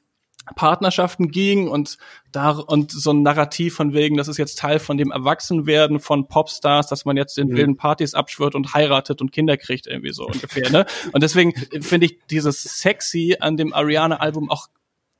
Partnerschaften 0.55 1.29
ging 1.29 1.67
und 1.67 1.97
da 2.31 2.51
und 2.51 2.91
so 2.91 3.11
ein 3.11 3.23
Narrativ 3.23 3.75
von 3.75 3.93
wegen, 3.93 4.17
das 4.17 4.27
ist 4.27 4.37
jetzt 4.37 4.59
Teil 4.59 4.79
von 4.79 4.97
dem 4.97 5.11
Erwachsenwerden 5.11 5.99
von 5.99 6.27
Popstars, 6.27 6.87
dass 6.87 7.05
man 7.05 7.17
jetzt 7.17 7.37
in 7.37 7.47
mhm. 7.47 7.55
wilden 7.55 7.77
Partys 7.77 8.13
abschwört 8.13 8.55
und 8.55 8.73
heiratet 8.73 9.21
und 9.21 9.31
Kinder 9.31 9.57
kriegt 9.57 9.87
irgendwie 9.87 10.11
so 10.13 10.25
ungefähr, 10.25 10.69
ne? 10.69 10.85
Und 11.11 11.23
deswegen 11.23 11.53
finde 11.81 12.07
ich 12.07 12.19
dieses 12.29 12.61
sexy 12.63 13.37
an 13.39 13.57
dem 13.57 13.73
Ariana 13.73 14.17
Album 14.17 14.49
auch 14.49 14.67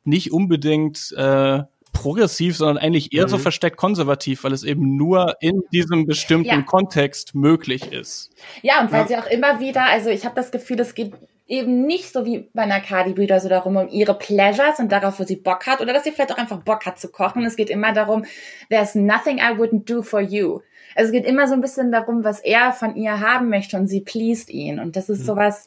nicht 0.04 0.32
unbedingt 0.32 1.14
äh, 1.18 1.64
progressiv, 1.94 2.58
sondern 2.58 2.78
eigentlich 2.78 3.14
eher 3.14 3.26
mhm. 3.26 3.30
so 3.30 3.38
versteckt 3.38 3.78
konservativ, 3.78 4.44
weil 4.44 4.52
es 4.52 4.64
eben 4.64 4.98
nur 4.98 5.38
in 5.40 5.62
diesem 5.72 6.06
bestimmten 6.06 6.48
ja. 6.48 6.62
Kontext 6.64 7.36
möglich 7.36 7.94
ist. 7.94 8.32
Ja, 8.62 8.82
und 8.82 8.92
weil 8.92 9.02
ja. 9.02 9.08
sie 9.08 9.18
auch 9.18 9.28
immer 9.28 9.60
wieder, 9.60 9.86
also 9.86 10.10
ich 10.10 10.26
habe 10.26 10.36
das 10.36 10.52
Gefühl, 10.52 10.80
es 10.80 10.96
geht 10.96 11.14
eben 11.48 11.86
nicht 11.86 12.12
so 12.14 12.26
wie 12.26 12.50
bei 12.54 12.64
einer 12.64 12.80
Cardi 12.80 13.14
B 13.14 13.26
oder 13.26 13.40
so 13.40 13.50
darum, 13.50 13.76
um 13.76 13.90
ihre 13.90 14.18
Pleasures 14.18 14.80
und 14.80 14.92
darauf, 14.92 15.20
wo 15.20 15.24
sie 15.24 15.36
Bock 15.36 15.68
hat 15.68 15.82
oder 15.82 15.94
dass 15.94 16.04
sie 16.04 16.12
vielleicht 16.12 16.32
auch 16.32 16.38
einfach 16.38 16.62
Bock 16.62 16.86
hat 16.86 17.00
zu 17.00 17.10
kochen. 17.10 17.44
Es 17.46 17.56
geht 17.56 17.70
immer 17.70 17.94
darum, 17.94 18.26
there's 18.70 18.96
nothing 18.96 19.38
I 19.38 19.58
wouldn't 19.58 19.86
do 19.86 20.02
for 20.02 20.22
you. 20.22 20.62
Also 20.96 21.08
es 21.08 21.12
geht 21.12 21.26
immer 21.26 21.48
so 21.48 21.54
ein 21.54 21.62
bisschen 21.62 21.92
darum, 21.92 22.24
was 22.24 22.40
er 22.40 22.72
von 22.72 22.96
ihr 22.96 23.20
haben 23.20 23.50
möchte 23.50 23.78
und 23.78 23.88
sie 23.88 24.02
pleased 24.02 24.50
ihn. 24.50 24.80
Und 24.80 24.96
das 24.96 25.10
ist 25.10 25.22
mhm. 25.22 25.26
sowas, 25.26 25.66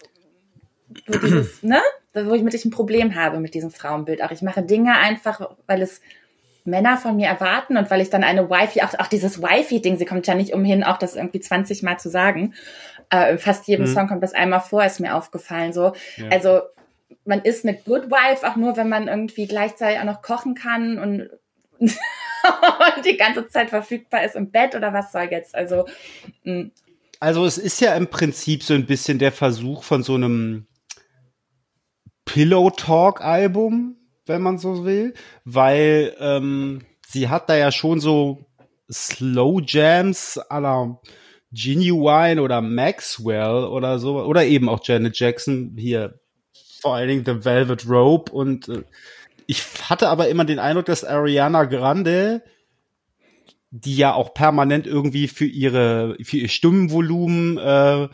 wo 1.06 1.18
dieses, 1.18 1.62
ne? 1.62 1.80
Wo 2.14 2.32
ich 2.32 2.42
mit 2.42 2.54
ich 2.54 2.64
ein 2.64 2.70
Problem 2.70 3.14
habe 3.14 3.40
mit 3.40 3.52
diesem 3.52 3.70
Frauenbild. 3.70 4.22
Auch 4.22 4.30
ich 4.30 4.40
mache 4.40 4.62
Dinge 4.62 4.96
einfach, 4.96 5.54
weil 5.66 5.82
es 5.82 6.00
Männer 6.64 6.96
von 6.96 7.16
mir 7.16 7.28
erwarten 7.28 7.76
und 7.76 7.90
weil 7.90 8.00
ich 8.00 8.10
dann 8.10 8.24
eine 8.24 8.50
Wifi, 8.50 8.82
auch, 8.82 8.98
auch 8.98 9.06
dieses 9.06 9.42
Wifi-Ding, 9.42 9.98
sie 9.98 10.04
kommt 10.04 10.26
ja 10.26 10.34
nicht 10.34 10.52
umhin, 10.52 10.82
auch 10.82 10.96
das 10.96 11.14
irgendwie 11.14 11.40
20 11.40 11.82
Mal 11.82 11.98
zu 11.98 12.08
sagen. 12.08 12.54
Äh, 13.10 13.38
fast 13.38 13.68
jedem 13.68 13.86
mhm. 13.86 13.94
Song 13.94 14.08
kommt 14.08 14.22
das 14.22 14.34
einmal 14.34 14.60
vor, 14.60 14.84
ist 14.84 15.00
mir 15.00 15.14
aufgefallen. 15.14 15.72
So, 15.72 15.92
ja. 16.16 16.28
also 16.30 16.60
man 17.24 17.42
ist 17.42 17.64
eine 17.64 17.76
Good 17.76 18.10
Wife 18.10 18.48
auch 18.48 18.56
nur, 18.56 18.76
wenn 18.76 18.88
man 18.88 19.08
irgendwie 19.08 19.46
gleichzeitig 19.46 20.00
auch 20.00 20.04
noch 20.04 20.22
kochen 20.22 20.54
kann 20.54 20.98
und 20.98 21.30
und 21.78 21.94
die 23.04 23.16
ganze 23.16 23.48
Zeit 23.48 23.70
verfügbar 23.70 24.24
ist 24.24 24.36
im 24.36 24.50
Bett 24.50 24.74
oder 24.74 24.92
was 24.92 25.12
soll 25.12 25.28
jetzt? 25.30 25.54
Also, 25.54 25.86
mh. 26.44 26.62
Mm. 26.62 26.70
also 27.20 27.44
es 27.44 27.58
ist 27.58 27.80
ja 27.80 27.94
im 27.94 28.08
Prinzip 28.08 28.62
so 28.62 28.74
ein 28.74 28.86
bisschen 28.86 29.18
der 29.18 29.32
Versuch 29.32 29.82
von 29.82 30.02
so 30.02 30.14
einem 30.14 30.66
Pillow 32.24 32.70
Talk 32.70 33.20
Album, 33.20 33.96
wenn 34.26 34.42
man 34.42 34.58
so 34.58 34.84
will, 34.84 35.14
weil 35.44 36.14
ähm, 36.18 36.82
sie 37.06 37.28
hat 37.28 37.48
da 37.48 37.56
ja 37.56 37.70
schon 37.70 38.00
so 38.00 38.44
Slow 38.90 39.60
Jams 39.64 40.38
aller 40.38 41.00
Genuine 41.52 42.42
oder 42.42 42.60
Maxwell 42.60 43.64
oder 43.64 43.98
so, 43.98 44.22
oder 44.22 44.44
eben 44.44 44.68
auch 44.68 44.80
Janet 44.82 45.18
Jackson 45.18 45.74
hier, 45.76 46.18
vor 46.80 46.94
allen 46.94 47.08
Dingen 47.08 47.24
The 47.24 47.44
Velvet 47.44 47.88
Rope 47.88 48.32
und 48.32 48.68
äh, 48.68 48.82
ich 49.48 49.62
hatte 49.88 50.08
aber 50.08 50.28
immer 50.28 50.44
den 50.44 50.58
Eindruck, 50.58 50.86
dass 50.86 51.04
Ariana 51.04 51.64
Grande 51.64 52.42
die 53.70 53.96
ja 53.96 54.14
auch 54.14 54.32
permanent 54.32 54.86
irgendwie 54.86 55.28
für 55.28 55.44
ihre 55.44 56.16
für 56.22 56.36
ihr 56.36 56.48
Stimmenvolumen, 56.48 57.58
äh, 57.58 58.08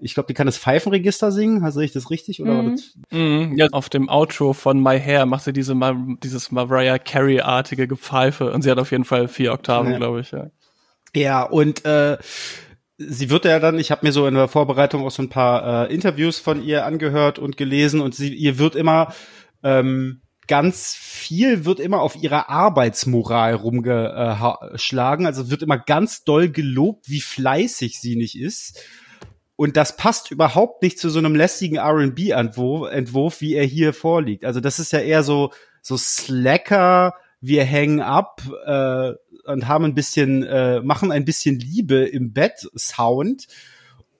ich 0.00 0.14
glaube, 0.14 0.26
die 0.28 0.34
kann 0.34 0.46
das 0.46 0.58
Pfeifenregister 0.58 1.32
singen, 1.32 1.64
also 1.64 1.80
ich 1.80 1.92
das 1.92 2.10
richtig 2.10 2.40
oder? 2.42 2.62
Mhm. 2.62 2.78
Mhm, 3.10 3.56
ja, 3.56 3.68
auf 3.72 3.88
dem 3.88 4.08
Outro 4.08 4.52
von 4.52 4.80
My 4.80 5.00
Hair 5.00 5.26
macht 5.26 5.44
sie 5.44 5.52
diese 5.52 5.74
dieses 6.22 6.52
Mariah 6.52 6.98
Carey 6.98 7.40
artige 7.40 7.88
Gepfeife 7.88 8.52
und 8.52 8.62
sie 8.62 8.70
hat 8.70 8.78
auf 8.78 8.92
jeden 8.92 9.04
Fall 9.04 9.28
vier 9.28 9.52
Oktaven, 9.52 9.92
ja. 9.92 9.96
glaube 9.96 10.20
ich. 10.20 10.30
Ja. 10.30 10.50
ja, 11.14 11.42
und 11.42 11.84
äh, 11.84 12.18
sie 13.08 13.30
wird 13.30 13.46
ja 13.46 13.58
dann, 13.58 13.78
ich 13.78 13.90
habe 13.90 14.06
mir 14.06 14.12
so 14.12 14.26
in 14.26 14.34
der 14.34 14.48
Vorbereitung 14.48 15.04
auch 15.06 15.10
so 15.10 15.22
ein 15.22 15.30
paar 15.30 15.88
äh, 15.88 15.94
Interviews 15.94 16.38
von 16.38 16.62
ihr 16.62 16.84
angehört 16.84 17.38
und 17.38 17.56
gelesen 17.56 18.00
und 18.00 18.14
sie 18.14 18.34
ihr 18.34 18.58
wird 18.58 18.74
immer 18.76 19.14
ähm, 19.62 20.20
ganz 20.46 20.94
viel 20.96 21.64
wird 21.64 21.78
immer 21.78 22.00
auf 22.00 22.16
ihrer 22.16 22.48
Arbeitsmoral 22.48 23.54
rumgeschlagen. 23.54 25.24
Also 25.24 25.48
wird 25.48 25.62
immer 25.62 25.78
ganz 25.78 26.24
doll 26.24 26.50
gelobt, 26.50 27.08
wie 27.08 27.20
fleißig 27.20 28.00
sie 28.00 28.16
nicht 28.16 28.36
ist. 28.38 28.82
Und 29.54 29.76
das 29.76 29.96
passt 29.96 30.30
überhaupt 30.32 30.82
nicht 30.82 30.98
zu 30.98 31.08
so 31.08 31.20
einem 31.20 31.36
lästigen 31.36 31.76
R&B-Entwurf, 31.76 33.40
wie 33.40 33.54
er 33.54 33.64
hier 33.64 33.94
vorliegt. 33.94 34.44
Also 34.44 34.58
das 34.58 34.80
ist 34.80 34.92
ja 34.92 34.98
eher 34.98 35.22
so, 35.22 35.52
so 35.82 35.96
Slacker, 35.96 37.14
wir 37.40 37.64
hängen 37.64 38.00
ab 38.00 38.42
äh, 38.66 39.12
und 39.50 39.66
haben 39.66 39.84
ein 39.84 39.94
bisschen, 39.94 40.42
äh, 40.42 40.80
machen 40.80 41.10
ein 41.10 41.24
bisschen 41.24 41.58
Liebe 41.58 42.04
im 42.04 42.32
Bett 42.32 42.68
Sound. 42.76 43.46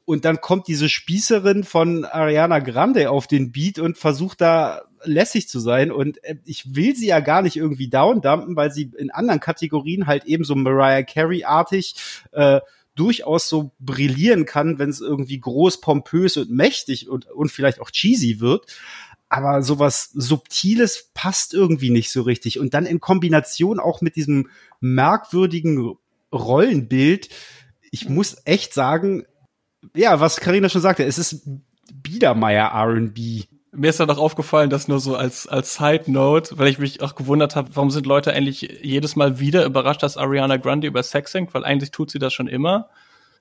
Und 0.05 0.25
dann 0.25 0.41
kommt 0.41 0.67
diese 0.67 0.89
Spießerin 0.89 1.63
von 1.63 2.05
Ariana 2.05 2.59
Grande 2.59 3.11
auf 3.11 3.27
den 3.27 3.53
Beat 3.53 3.79
und 3.79 3.97
versucht 3.97 4.41
da 4.41 4.83
lässig 5.05 5.49
zu 5.49 5.61
sein. 5.61 5.93
Und 5.93 6.23
äh, 6.25 6.37
ich 6.45 6.75
will 6.75 6.97
sie 6.97 7.07
ja 7.07 7.21
gar 7.21 7.43
nicht 7.43 7.57
irgendwie 7.57 7.89
downdumpen, 7.89 8.57
weil 8.57 8.73
sie 8.73 8.91
in 8.97 9.11
anderen 9.11 9.41
Kategorien 9.41 10.07
halt 10.07 10.25
eben 10.25 10.45
so 10.45 10.55
Mariah 10.55 11.03
Carey-artig 11.03 11.95
äh, 12.33 12.61
durchaus 12.97 13.49
so 13.49 13.73
brillieren 13.79 14.47
kann, 14.47 14.79
wenn 14.79 14.91
es 14.91 15.01
irgendwie 15.01 15.39
groß, 15.39 15.81
pompös 15.81 16.37
und 16.37 16.51
mächtig 16.51 17.09
und, 17.09 17.31
und 17.31 17.51
vielleicht 17.51 17.81
auch 17.81 17.91
cheesy 17.91 18.41
wird. 18.41 18.67
Aber 19.31 19.63
sowas 19.63 20.11
Subtiles 20.13 21.11
passt 21.15 21.55
irgendwie 21.55 21.91
nicht 21.91 22.11
so 22.11 22.23
richtig. 22.23 22.59
Und 22.59 22.75
dann 22.75 22.85
in 22.85 23.01
Kombination 23.01 23.81
auch 23.81 24.03
mit 24.03 24.17
diesem 24.17 24.51
merkwürdigen 24.81 25.97
Rollenbild. 26.33 27.31
Ich 27.91 28.09
muss 28.09 28.37
echt 28.45 28.75
sagen, 28.75 29.25
ja, 29.95 30.21
was 30.21 30.41
Karina 30.41 30.69
schon 30.69 30.83
sagte, 30.83 31.05
es 31.05 31.17
ist 31.17 31.49
Biedermeier 31.93 32.73
R&B 32.75 33.45
mir 33.73 33.91
ist 33.91 34.01
dann 34.01 34.11
auch 34.11 34.19
aufgefallen, 34.19 34.71
dass 34.71 34.89
nur 34.89 35.01
so 35.01 35.15
als, 35.15 35.47
als 35.47 35.75
Side 35.75 36.11
Note, 36.11 36.59
weil 36.59 36.69
ich 36.69 36.79
mich 36.79 37.03
auch 37.03 37.15
gewundert 37.15 37.57
habe, 37.57 37.71
warum 37.75 37.91
sind 37.91 38.07
Leute 38.07 38.33
eigentlich 38.33 38.63
jedes 38.83 39.17
Mal 39.17 39.39
wieder 39.39 39.65
überrascht, 39.65 40.03
dass 40.03 40.17
Ariana 40.17 40.57
Grande 40.57 40.87
über 40.87 41.03
Sex 41.03 41.33
singt, 41.33 41.55
weil 41.55 41.65
eigentlich 41.65 41.91
tut 41.91 42.11
sie 42.11 42.19
das 42.19 42.33
schon 42.33 42.49
immer. 42.49 42.89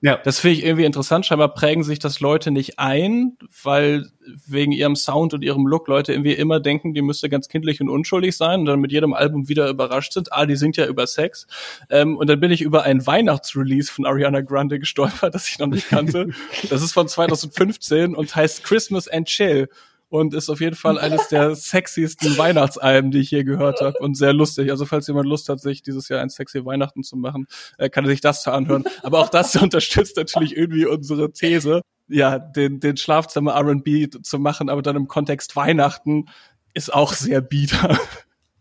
Ja. 0.02 0.18
Das 0.24 0.40
finde 0.40 0.58
ich 0.58 0.64
irgendwie 0.64 0.86
interessant. 0.86 1.26
Scheinbar 1.26 1.54
prägen 1.54 1.84
sich 1.84 2.00
das 2.00 2.22
Leute 2.22 2.52
nicht 2.52 2.80
ein, 2.80 3.38
weil 3.64 4.06
wegen 4.48 4.72
ihrem 4.72 4.96
Sound 4.96 5.34
und 5.34 5.44
ihrem 5.44 5.68
Look 5.68 5.88
Leute 5.88 6.14
irgendwie 6.14 6.34
immer 6.34 6.60
denken, 6.60 6.94
die 6.94 7.02
müsste 7.02 7.30
ganz 7.30 7.50
kindlich 7.50 7.82
und 7.82 7.90
unschuldig 7.90 8.38
sein 8.38 8.62
und 8.62 8.66
dann 8.66 8.80
mit 8.80 8.92
jedem 8.92 9.14
Album 9.14 9.50
wieder 9.50 9.70
überrascht 9.70 10.14
sind. 10.14 10.32
Ah, 10.32 10.46
die 10.46 10.56
singt 10.56 10.78
ja 10.78 10.86
über 10.86 11.06
Sex. 11.06 11.48
Ähm, 11.90 12.16
und 12.16 12.28
dann 12.30 12.40
bin 12.40 12.52
ich 12.52 12.62
über 12.62 12.84
ein 12.84 13.06
Weihnachtsrelease 13.06 13.92
von 13.92 14.06
Ariana 14.06 14.42
Grande 14.42 14.80
gestolpert, 14.80 15.34
das 15.36 15.50
ich 15.50 15.60
noch 15.60 15.68
nicht 15.68 15.90
kannte. 15.90 16.30
das 16.70 16.82
ist 16.82 16.94
von 16.94 17.08
2015 17.08 18.16
und 18.16 18.36
heißt 18.36 18.64
Christmas 18.64 19.08
and 19.08 19.28
Chill 19.28 19.68
und 20.10 20.34
ist 20.34 20.50
auf 20.50 20.60
jeden 20.60 20.76
Fall 20.76 20.98
eines 21.00 21.28
der 21.30 21.56
sexiesten 21.56 22.38
Weihnachtsalben, 22.38 23.12
die 23.12 23.20
ich 23.20 23.32
je 23.32 23.44
gehört 23.44 23.82
habe 23.82 23.98
und 24.00 24.16
sehr 24.16 24.34
lustig. 24.34 24.72
Also 24.72 24.86
falls 24.86 25.08
jemand 25.08 25.28
Lust 25.28 25.50
hat, 25.50 25.60
sich 25.60 25.82
dieses 25.82 26.10
Jahr 26.10 26.22
ein 26.22 26.30
sexy 26.30 26.66
Weihnachten 26.66 27.04
zu 27.04 27.16
machen, 27.16 27.48
äh, 27.78 27.90
kann 27.90 28.06
er 28.06 28.10
sich 28.10 28.22
das 28.22 28.48
anhören. 28.48 28.84
Aber 29.04 29.20
auch 29.20 29.30
das 29.30 29.56
unterstützt 29.62 30.18
natürlich 30.18 30.58
irgendwie 30.58 30.86
unsere 30.86 31.32
These, 31.32 31.82
ja, 32.08 32.40
den, 32.40 32.80
den 32.80 32.98
Schlafzimmer 32.98 33.54
R&B 33.54 34.10
zu 34.10 34.40
machen, 34.40 34.70
aber 34.70 34.82
dann 34.82 34.96
im 34.96 35.08
Kontext 35.08 35.56
Weihnachten 35.56 36.26
ist 36.74 36.94
auch 36.94 37.14
sehr 37.14 37.42
bieder. 37.42 37.98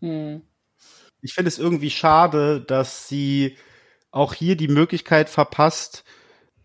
Hm. 0.01 0.43
Ich 1.21 1.35
finde 1.35 1.49
es 1.49 1.59
irgendwie 1.59 1.91
schade, 1.91 2.61
dass 2.61 3.09
sie 3.09 3.57
auch 4.11 4.35
hier 4.35 4.57
die 4.57 4.69
Möglichkeit 4.69 5.29
verpasst, 5.29 6.05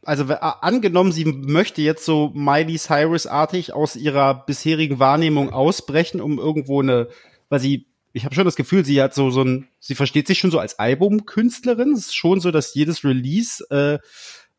also 0.06 0.26
angenommen, 0.26 1.12
sie 1.12 1.26
möchte 1.26 1.82
jetzt 1.82 2.06
so 2.06 2.32
Miley 2.34 2.78
Cyrus-artig 2.78 3.74
aus 3.74 3.96
ihrer 3.96 4.46
bisherigen 4.46 5.00
Wahrnehmung 5.00 5.52
ausbrechen, 5.52 6.22
um 6.22 6.40
irgendwo 6.40 6.82
eine, 6.82 7.08
weil 7.50 7.60
sie, 7.60 7.88
ich 8.12 8.26
habe 8.26 8.36
schon 8.36 8.46
das 8.46 8.56
Gefühl, 8.56 8.86
sie 8.86 9.02
hat 9.02 9.14
so 9.14 9.30
so 9.30 9.44
ein, 9.44 9.68
sie 9.80 9.96
versteht 9.96 10.28
sich 10.28 10.40
schon 10.40 10.52
so 10.52 10.60
als 10.60 10.80
Albumkünstlerin. 10.80 11.94
Es 11.94 12.08
ist 12.08 12.16
schon 12.16 12.40
so, 12.40 12.52
dass 12.52 12.74
jedes 12.74 13.04
Release 13.04 13.64
äh, 13.70 14.00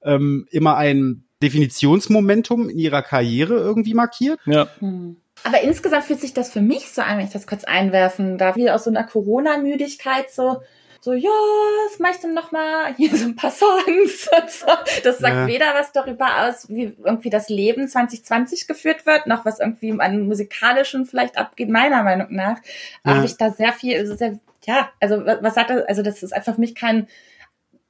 ähm, 0.03 0.47
immer 0.51 0.77
ein 0.77 1.25
Definitionsmomentum 1.43 2.69
in 2.69 2.79
ihrer 2.79 3.03
Karriere 3.03 3.55
irgendwie 3.55 3.95
markiert. 3.95 4.41
Ja. 4.47 4.69
Hm. 4.79 5.17
Aber 5.43 5.61
insgesamt 5.61 6.05
fühlt 6.05 6.21
sich 6.21 6.33
das 6.33 6.51
für 6.51 6.63
mich 6.63 6.91
so 6.91 7.03
an, 7.03 7.19
wenn 7.19 7.27
ich 7.27 7.33
das 7.33 7.47
kurz 7.47 7.65
einwerfen 7.65 8.39
darf, 8.39 8.57
wie 8.57 8.71
aus 8.71 8.85
so 8.85 8.91
einer 8.91 9.05
Corona-Müdigkeit 9.05 10.31
so, 10.31 10.63
so, 11.05 11.13
ja, 11.13 11.29
was 11.29 11.99
mach 11.99 12.13
ich 12.13 12.17
denn 12.17 12.33
noch 12.33 12.51
mal? 12.51 12.95
Hier 12.97 13.15
so 13.15 13.27
ein 13.27 13.37
paar 13.37 13.51
Songs 13.51 14.27
und 14.41 14.51
so. 14.51 14.67
Das 15.05 15.19
sagt 15.19 15.35
ja. 15.35 15.47
weder 15.47 15.75
was 15.75 15.93
darüber 15.93 16.49
aus, 16.49 16.71
wie 16.71 16.97
irgendwie 17.05 17.29
das 17.29 17.51
Leben 17.51 17.89
2020 17.89 18.67
geführt 18.67 19.05
wird, 19.05 19.27
noch 19.27 19.45
was 19.45 19.61
irgendwie 19.61 19.93
an 20.01 20.27
musikalischen 20.27 21.05
vielleicht 21.05 21.37
abgeht, 21.37 21.69
meiner 21.69 22.03
Meinung 22.03 22.29
nach. 22.31 22.57
Ja. 23.05 23.17
Habe 23.17 23.27
ich 23.27 23.37
da 23.37 23.51
sehr 23.51 23.75
viel, 23.75 23.99
also 23.99 24.17
sehr, 24.17 24.39
ja, 24.65 24.91
also 24.99 25.27
was 25.27 25.55
sagt 25.55 25.69
das? 25.69 25.85
Also 25.85 26.01
das 26.01 26.23
ist 26.23 26.33
einfach 26.33 26.55
für 26.55 26.61
mich 26.61 26.75
kein, 26.75 27.07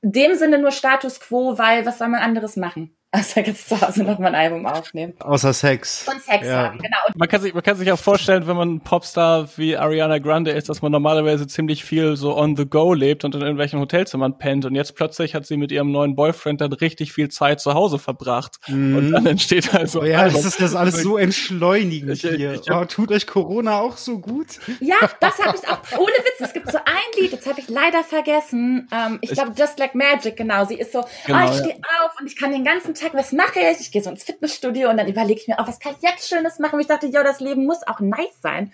in 0.02 0.10
dem 0.10 0.34
Sinne 0.34 0.58
nur 0.58 0.72
Status 0.72 1.20
Quo, 1.20 1.56
weil 1.56 1.86
was 1.86 1.98
soll 1.98 2.08
man 2.08 2.20
anderes 2.20 2.56
machen? 2.56 2.96
Außer 3.14 3.46
jetzt 3.46 3.68
zu 3.68 3.80
Hause 3.80 4.02
noch 4.02 4.18
mal 4.18 4.28
ein 4.28 4.34
Album 4.34 4.66
aufnehmen. 4.66 5.14
Außer 5.20 5.52
Sex. 5.52 6.06
Und 6.08 6.20
Sex 6.22 6.46
ja. 6.46 6.64
haben, 6.64 6.78
genau. 6.78 6.96
Und 7.06 7.16
man 7.16 7.28
kann 7.28 7.40
sich, 7.40 7.54
man 7.54 7.62
kann 7.62 7.76
sich 7.76 7.90
auch 7.92 7.98
vorstellen, 7.98 8.46
wenn 8.46 8.56
man 8.56 8.74
ein 8.74 8.80
Popstar 8.80 9.48
wie 9.56 9.76
Ariana 9.76 10.18
Grande 10.18 10.50
ist, 10.50 10.68
dass 10.68 10.82
man 10.82 10.90
normalerweise 10.90 11.46
ziemlich 11.46 11.84
viel 11.84 12.16
so 12.16 12.36
on 12.36 12.56
the 12.56 12.66
go 12.66 12.92
lebt 12.92 13.24
und 13.24 13.34
in 13.34 13.40
irgendwelchen 13.40 13.78
Hotelzimmern 13.78 14.38
pennt. 14.38 14.64
Und 14.64 14.74
jetzt 14.74 14.96
plötzlich 14.96 15.34
hat 15.34 15.46
sie 15.46 15.56
mit 15.56 15.70
ihrem 15.70 15.92
neuen 15.92 16.16
Boyfriend 16.16 16.60
dann 16.60 16.72
richtig 16.72 17.12
viel 17.12 17.28
Zeit 17.28 17.60
zu 17.60 17.74
Hause 17.74 17.98
verbracht. 17.98 18.58
Mm. 18.66 18.96
Und 18.96 19.12
dann 19.12 19.26
entsteht 19.26 19.72
also. 19.74 20.02
Oh 20.02 20.04
ja, 20.04 20.24
das 20.24 20.44
ist 20.44 20.60
das 20.60 20.74
alles 20.74 21.02
so 21.02 21.16
entschleunigend 21.16 22.12
ich, 22.12 22.20
hier. 22.22 22.54
Ich, 22.54 22.62
ich, 22.62 22.70
oh, 22.70 22.84
tut 22.84 23.12
euch 23.12 23.26
Corona 23.26 23.78
auch 23.80 23.96
so 23.96 24.18
gut? 24.18 24.58
Ja, 24.80 24.96
das 25.20 25.38
habe 25.38 25.56
ich 25.56 25.68
auch. 25.68 25.80
Ohne 25.98 26.12
Witz, 26.12 26.40
es 26.40 26.52
gibt 26.52 26.70
so 26.70 26.78
ein 26.78 27.20
Lied, 27.20 27.32
das 27.32 27.46
habe 27.46 27.60
ich 27.60 27.68
leider 27.68 28.02
vergessen. 28.02 28.88
Ähm, 28.92 29.18
ich 29.20 29.30
glaube, 29.30 29.52
Just 29.56 29.78
Like 29.78 29.94
Magic, 29.94 30.36
genau. 30.36 30.64
Sie 30.64 30.74
ist 30.74 30.92
so, 30.92 31.04
genau, 31.26 31.46
oh, 31.46 31.50
ich 31.50 31.58
stehe 31.58 31.74
ja. 31.74 32.04
auf 32.04 32.12
und 32.20 32.26
ich 32.26 32.36
kann 32.36 32.50
den 32.50 32.64
ganzen 32.64 32.94
Tag, 33.04 33.14
was 33.14 33.32
mache 33.32 33.60
ich? 33.60 33.80
Ich 33.80 33.92
gehe 33.92 34.02
so 34.02 34.08
ins 34.08 34.24
Fitnessstudio 34.24 34.88
und 34.88 34.96
dann 34.96 35.08
überlege 35.08 35.38
ich 35.38 35.46
mir, 35.46 35.56
oh, 35.58 35.66
was 35.66 35.78
kann 35.78 35.94
ich 35.96 36.08
jetzt 36.08 36.28
Schönes 36.28 36.58
machen? 36.58 36.76
Und 36.76 36.80
ich 36.80 36.86
dachte, 36.86 37.06
ja, 37.06 37.22
das 37.22 37.40
Leben 37.40 37.66
muss 37.66 37.86
auch 37.86 38.00
nice 38.00 38.40
sein. 38.42 38.72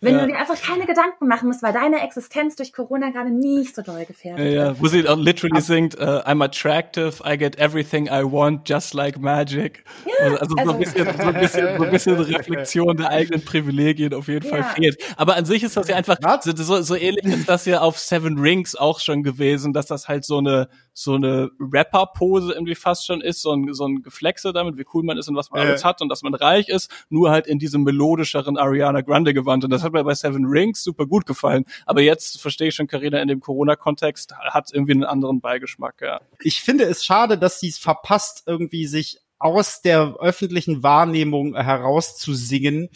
Wenn 0.00 0.14
ja. 0.14 0.20
du 0.20 0.28
dir 0.28 0.38
einfach 0.38 0.60
keine 0.60 0.86
Gedanken 0.86 1.26
machen 1.26 1.48
musst, 1.48 1.62
weil 1.62 1.72
deine 1.72 2.02
Existenz 2.02 2.56
durch 2.56 2.72
Corona 2.72 3.10
gerade 3.10 3.30
nicht 3.30 3.74
so 3.74 3.82
doll 3.82 4.04
gefährdet 4.04 4.46
ja, 4.46 4.66
ja. 4.66 4.80
Wo 4.80 4.86
sie 4.86 5.08
auch 5.08 5.16
literally 5.16 5.60
singt, 5.60 5.94
uh, 5.96 6.20
I'm 6.24 6.42
attractive, 6.44 7.22
I 7.24 7.36
get 7.36 7.58
everything 7.58 8.06
I 8.06 8.22
want, 8.22 8.68
just 8.68 8.94
like 8.94 9.18
magic. 9.18 9.84
Ja, 10.06 10.36
also, 10.36 10.36
also, 10.36 10.56
so, 10.56 10.72
ein 10.72 10.78
bisschen, 10.78 11.04
so, 11.04 11.22
ein 11.22 11.40
bisschen, 11.40 11.76
so 11.78 11.84
ein 11.84 11.90
bisschen 11.90 12.20
Reflexion 12.20 12.96
der 12.96 13.10
eigenen 13.10 13.44
Privilegien 13.44 14.14
auf 14.14 14.28
jeden 14.28 14.48
Fall 14.48 14.64
fehlt. 14.64 14.98
Aber 15.16 15.36
an 15.36 15.44
sich 15.44 15.62
ist 15.62 15.76
das 15.76 15.88
ja 15.88 15.96
einfach, 15.96 16.18
so, 16.42 16.82
so 16.82 16.94
ähnlich 16.94 17.24
ist 17.24 17.48
das 17.48 17.64
ja 17.64 17.80
auf 17.80 17.98
Seven 17.98 18.38
Rings 18.38 18.74
auch 18.74 19.00
schon 19.00 19.22
gewesen, 19.22 19.72
dass 19.72 19.86
das 19.86 20.08
halt 20.08 20.24
so 20.24 20.38
eine 20.38 20.68
so 21.00 21.14
eine 21.14 21.52
Rapper-Pose 21.60 22.52
irgendwie 22.52 22.74
fast 22.74 23.06
schon 23.06 23.20
ist, 23.20 23.40
so 23.40 23.52
ein, 23.52 23.72
so 23.72 23.86
ein 23.86 24.02
Geflexe 24.02 24.52
damit, 24.52 24.78
wie 24.78 24.84
cool 24.92 25.04
man 25.04 25.16
ist 25.16 25.28
und 25.28 25.36
was 25.36 25.48
man 25.52 25.60
äh. 25.60 25.66
alles 25.68 25.84
hat 25.84 26.02
und 26.02 26.08
dass 26.08 26.22
man 26.22 26.34
reich 26.34 26.68
ist, 26.68 26.90
nur 27.08 27.30
halt 27.30 27.46
in 27.46 27.60
diesem 27.60 27.84
melodischeren 27.84 28.56
Ariana 28.56 29.02
Grande 29.02 29.32
gewandt. 29.32 29.62
Und 29.62 29.70
das 29.70 29.84
hat 29.88 29.94
mir 29.94 30.04
bei 30.04 30.14
Seven 30.14 30.46
Rings 30.46 30.82
super 30.82 31.06
gut 31.06 31.26
gefallen. 31.26 31.64
Aber 31.86 32.00
jetzt 32.00 32.40
verstehe 32.40 32.68
ich 32.68 32.74
schon, 32.74 32.86
Carina, 32.86 33.20
in 33.20 33.28
dem 33.28 33.40
Corona-Kontext 33.40 34.34
hat 34.36 34.70
irgendwie 34.72 34.92
einen 34.92 35.04
anderen 35.04 35.40
Beigeschmack, 35.40 36.00
ja. 36.00 36.20
Ich 36.40 36.62
finde 36.62 36.84
es 36.84 37.04
schade, 37.04 37.38
dass 37.38 37.60
sie 37.60 37.68
es 37.68 37.78
verpasst, 37.78 38.44
irgendwie 38.46 38.86
sich 38.86 39.18
aus 39.38 39.82
der 39.82 40.16
öffentlichen 40.18 40.82
Wahrnehmung 40.82 41.54
herauszusingen. 41.56 42.88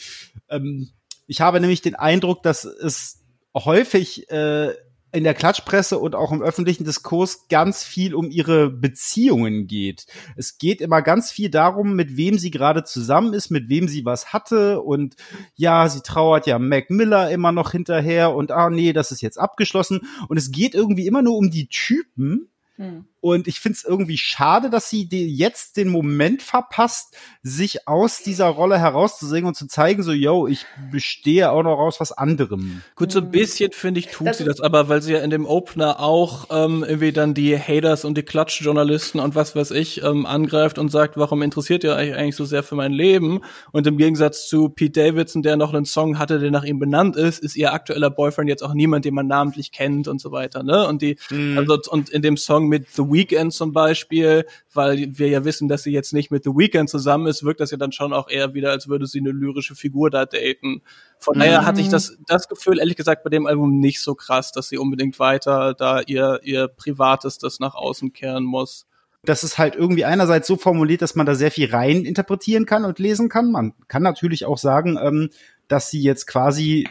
Ähm, 0.49 0.91
ich 1.27 1.41
habe 1.41 1.61
nämlich 1.61 1.83
den 1.83 1.95
Eindruck, 1.95 2.43
dass 2.43 2.65
es 2.65 3.23
häufig 3.55 4.31
äh, 4.31 4.73
in 5.13 5.25
der 5.25 5.35
Klatschpresse 5.35 5.99
und 5.99 6.15
auch 6.15 6.33
im 6.33 6.43
öffentlichen 6.43 6.85
Diskurs 6.85 7.47
ganz 7.49 7.85
viel 7.85 8.15
um 8.15 8.31
ihre 8.31 8.71
Beziehungen 8.71 9.67
geht. 9.67 10.07
Es 10.37 10.57
geht 10.57 10.81
immer 10.81 11.03
ganz 11.03 11.31
viel 11.31 11.51
darum, 11.51 11.95
mit 11.95 12.17
wem 12.17 12.39
sie 12.39 12.51
gerade 12.51 12.83
zusammen 12.83 13.35
ist, 13.35 13.51
mit 13.51 13.69
wem 13.69 13.89
sie 13.89 14.07
was 14.07 14.33
hatte 14.33 14.81
und 14.81 15.17
ja, 15.55 15.89
sie 15.89 16.01
trauert 16.01 16.47
ja 16.47 16.59
Mac 16.59 16.89
Miller 16.89 17.31
immer 17.31 17.53
noch 17.53 17.73
hinterher 17.73 18.35
und 18.35 18.51
ah 18.51 18.71
nee, 18.71 18.95
das 18.95 19.13
ist 19.13 19.21
jetzt 19.21 19.39
abgeschlossen 19.39 20.01
und 20.29 20.39
es 20.39 20.51
geht 20.51 20.75
irgendwie 20.75 21.07
immer 21.07 21.23
nur 21.23 21.37
um 21.37 21.51
die 21.51 21.69
Typen. 21.69 22.49
Hm. 22.77 23.05
Und 23.23 23.47
ich 23.47 23.61
finde 23.61 23.77
es 23.77 23.85
irgendwie 23.85 24.19
schade, 24.19 24.69
dass 24.69 24.91
sie 24.91 25.07
jetzt 25.09 25.77
den 25.77 25.89
Moment 25.89 26.43
verpasst, 26.43 27.17
sich 27.45 27.87
aus 27.87 28.19
dieser 28.25 28.47
Rolle 28.47 28.81
herauszusingen 28.81 29.47
und 29.47 29.55
zu 29.55 29.69
zeigen, 29.69 30.03
so, 30.03 30.11
yo, 30.11 30.49
ich 30.49 30.67
bestehe 30.91 31.53
auch 31.53 31.63
noch 31.63 31.79
aus 31.79 32.01
was 32.01 32.11
anderem. 32.11 32.83
Gut, 32.97 33.13
so 33.13 33.21
ein 33.21 33.31
bisschen, 33.31 33.71
finde 33.71 34.01
ich, 34.01 34.09
tut 34.09 34.27
das 34.27 34.39
sie 34.39 34.45
das 34.45 34.61
aber, 34.61 34.89
weil 34.89 35.03
sie 35.03 35.13
ja 35.13 35.21
in 35.21 35.31
dem 35.31 35.47
Opener 35.47 36.01
auch 36.01 36.49
ähm, 36.51 36.83
irgendwie 36.83 37.13
dann 37.13 37.33
die 37.33 37.57
Haters 37.57 38.05
und 38.05 38.19
die 38.19 38.25
Klatschjournalisten 38.25 39.21
und 39.21 39.37
was 39.37 39.55
weiß 39.55 39.71
ich 39.71 40.03
ähm, 40.03 40.27
angreift 40.27 40.81
und 40.81 40.91
sagt, 40.91 41.17
warum 41.17 41.43
interessiert 41.43 41.85
ihr 41.85 41.93
euch 41.93 42.17
eigentlich 42.17 42.35
so 42.35 42.45
sehr 42.45 42.65
für 42.65 42.75
mein 42.75 42.93
Leben? 42.93 43.43
Und 43.71 43.87
im 43.87 43.99
Gegensatz 43.99 44.49
zu 44.49 44.69
Pete 44.69 45.01
Davidson, 45.01 45.43
der 45.43 45.57
noch 45.57 45.73
einen 45.73 45.85
Song 45.85 46.19
hatte, 46.19 46.41
der 46.41 46.51
nach 46.51 46.65
ihm 46.65 46.81
benannt 46.81 47.15
ist, 47.15 47.39
ist 47.39 47.55
ihr 47.55 47.73
aktueller 47.73 48.11
Boyfriend 48.11 48.49
jetzt 48.49 48.65
auch 48.65 48.75
niemand, 48.75 49.05
den 49.05 49.15
man 49.15 49.29
namentlich 49.29 49.71
kennt 49.71 50.09
und 50.09 50.21
so 50.21 50.33
weiter, 50.33 50.65
ne? 50.65 50.89
Und 50.89 51.03
die, 51.03 51.19
mhm. 51.31 51.57
also, 51.57 51.79
und 51.89 52.11
in 52.11 52.23
dem 52.23 52.37
Song 52.37 52.67
mit 52.67 52.89
The 52.91 53.12
Weeknd 53.13 53.53
zum 53.53 53.73
Beispiel, 53.73 54.47
weil 54.73 55.19
wir 55.19 55.29
ja 55.29 55.45
wissen, 55.45 55.69
dass 55.69 55.83
sie 55.83 55.93
jetzt 55.93 56.13
nicht 56.13 56.31
mit 56.31 56.45
The 56.45 56.51
Weeknd 56.51 56.89
zusammen 56.89 57.27
ist, 57.27 57.45
wirkt 57.45 57.61
das 57.61 57.71
ja 57.71 57.77
dann 57.77 57.93
schon 57.93 58.13
auch 58.13 58.29
eher 58.29 58.55
wieder, 58.55 58.71
als 58.71 58.89
würde 58.89 59.07
sie 59.07 59.21
eine 59.21 59.33
lyrische 59.33 59.75
Figur 59.75 60.11
da 60.11 60.25
daten. 60.25 60.83
Von 61.19 61.39
daher 61.39 61.65
hatte 61.67 61.81
ich 61.81 61.89
mhm. 61.89 61.93
das, 61.93 62.19
das 62.27 62.49
Gefühl, 62.49 62.79
ehrlich 62.79 62.97
gesagt, 62.97 63.25
bei 63.25 63.31
dem 63.31 63.47
Album 63.47 63.79
nicht 63.79 64.01
so 64.01 64.15
krass, 64.15 64.53
dass 64.53 64.69
sie 64.69 64.79
unbedingt 64.79 65.19
weiter 65.19 65.75
da 65.75 66.01
ihr, 66.01 66.41
ihr 66.43 66.69
Privates 66.69 67.39
das 67.39 67.61
nach 67.61 67.75
außen 67.75 68.13
kehren 68.13 68.45
muss 68.45 68.87
das 69.25 69.45
ist 69.45 69.57
halt 69.57 69.77
irgendwie 69.77 70.05
einerseits 70.05 70.49
so 70.49 70.57
formuliert, 70.57 71.01
dass 71.01 71.15
man 71.15 71.27
da 71.27 71.35
sehr 71.35 71.53
viel 71.53 71.71
rein 71.71 72.05
interpretieren 72.05 72.67
kann 72.67 72.85
und 72.85 72.99
lesen 72.99 73.29
kann. 73.29 73.53
Man 73.53 73.73
kann 73.87 74.03
natürlich 74.03 74.45
auch 74.47 74.59
sagen, 74.59 74.99
ähm, 75.01 75.31
dass 75.69 75.91
sie 75.91 76.03
jetzt 76.03 76.27
quasi 76.27 76.89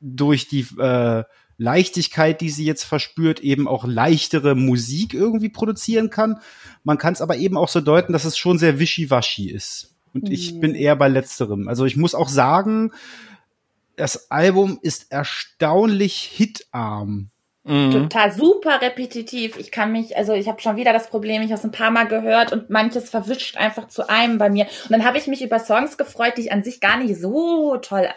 durch 0.00 0.48
die 0.48 0.66
äh, 0.78 1.22
Leichtigkeit, 1.62 2.40
die 2.40 2.50
sie 2.50 2.64
jetzt 2.64 2.84
verspürt, 2.84 3.40
eben 3.40 3.68
auch 3.68 3.84
leichtere 3.84 4.54
Musik 4.54 5.14
irgendwie 5.14 5.48
produzieren 5.48 6.10
kann. 6.10 6.40
Man 6.84 6.98
kann 6.98 7.14
es 7.14 7.20
aber 7.20 7.36
eben 7.36 7.56
auch 7.56 7.68
so 7.68 7.80
deuten, 7.80 8.12
dass 8.12 8.24
es 8.24 8.36
schon 8.36 8.58
sehr 8.58 8.78
wischiwaschi 8.78 9.50
ist. 9.50 9.94
Und 10.12 10.24
mhm. 10.24 10.32
ich 10.32 10.60
bin 10.60 10.74
eher 10.74 10.96
bei 10.96 11.08
letzterem. 11.08 11.68
Also 11.68 11.84
ich 11.84 11.96
muss 11.96 12.14
auch 12.14 12.28
sagen, 12.28 12.92
das 13.96 14.30
Album 14.30 14.78
ist 14.82 15.12
erstaunlich 15.12 16.16
hitarm. 16.16 17.30
Mhm. 17.64 17.92
Total 17.92 18.32
super 18.32 18.82
repetitiv. 18.82 19.56
Ich 19.56 19.70
kann 19.70 19.92
mich, 19.92 20.16
also 20.16 20.32
ich 20.32 20.48
habe 20.48 20.60
schon 20.60 20.76
wieder 20.76 20.92
das 20.92 21.08
Problem, 21.08 21.42
ich 21.42 21.50
habe 21.52 21.58
es 21.58 21.64
ein 21.64 21.70
paar 21.70 21.92
Mal 21.92 22.08
gehört 22.08 22.52
und 22.52 22.70
manches 22.70 23.08
verwischt 23.08 23.56
einfach 23.56 23.86
zu 23.86 24.08
einem 24.08 24.38
bei 24.38 24.50
mir. 24.50 24.64
Und 24.64 24.90
dann 24.90 25.04
habe 25.04 25.18
ich 25.18 25.28
mich 25.28 25.42
über 25.42 25.60
Songs 25.60 25.96
gefreut, 25.96 26.34
die 26.36 26.42
ich 26.42 26.52
an 26.52 26.64
sich 26.64 26.80
gar 26.80 26.98
nicht 26.98 27.20
so 27.20 27.76
toll 27.76 28.08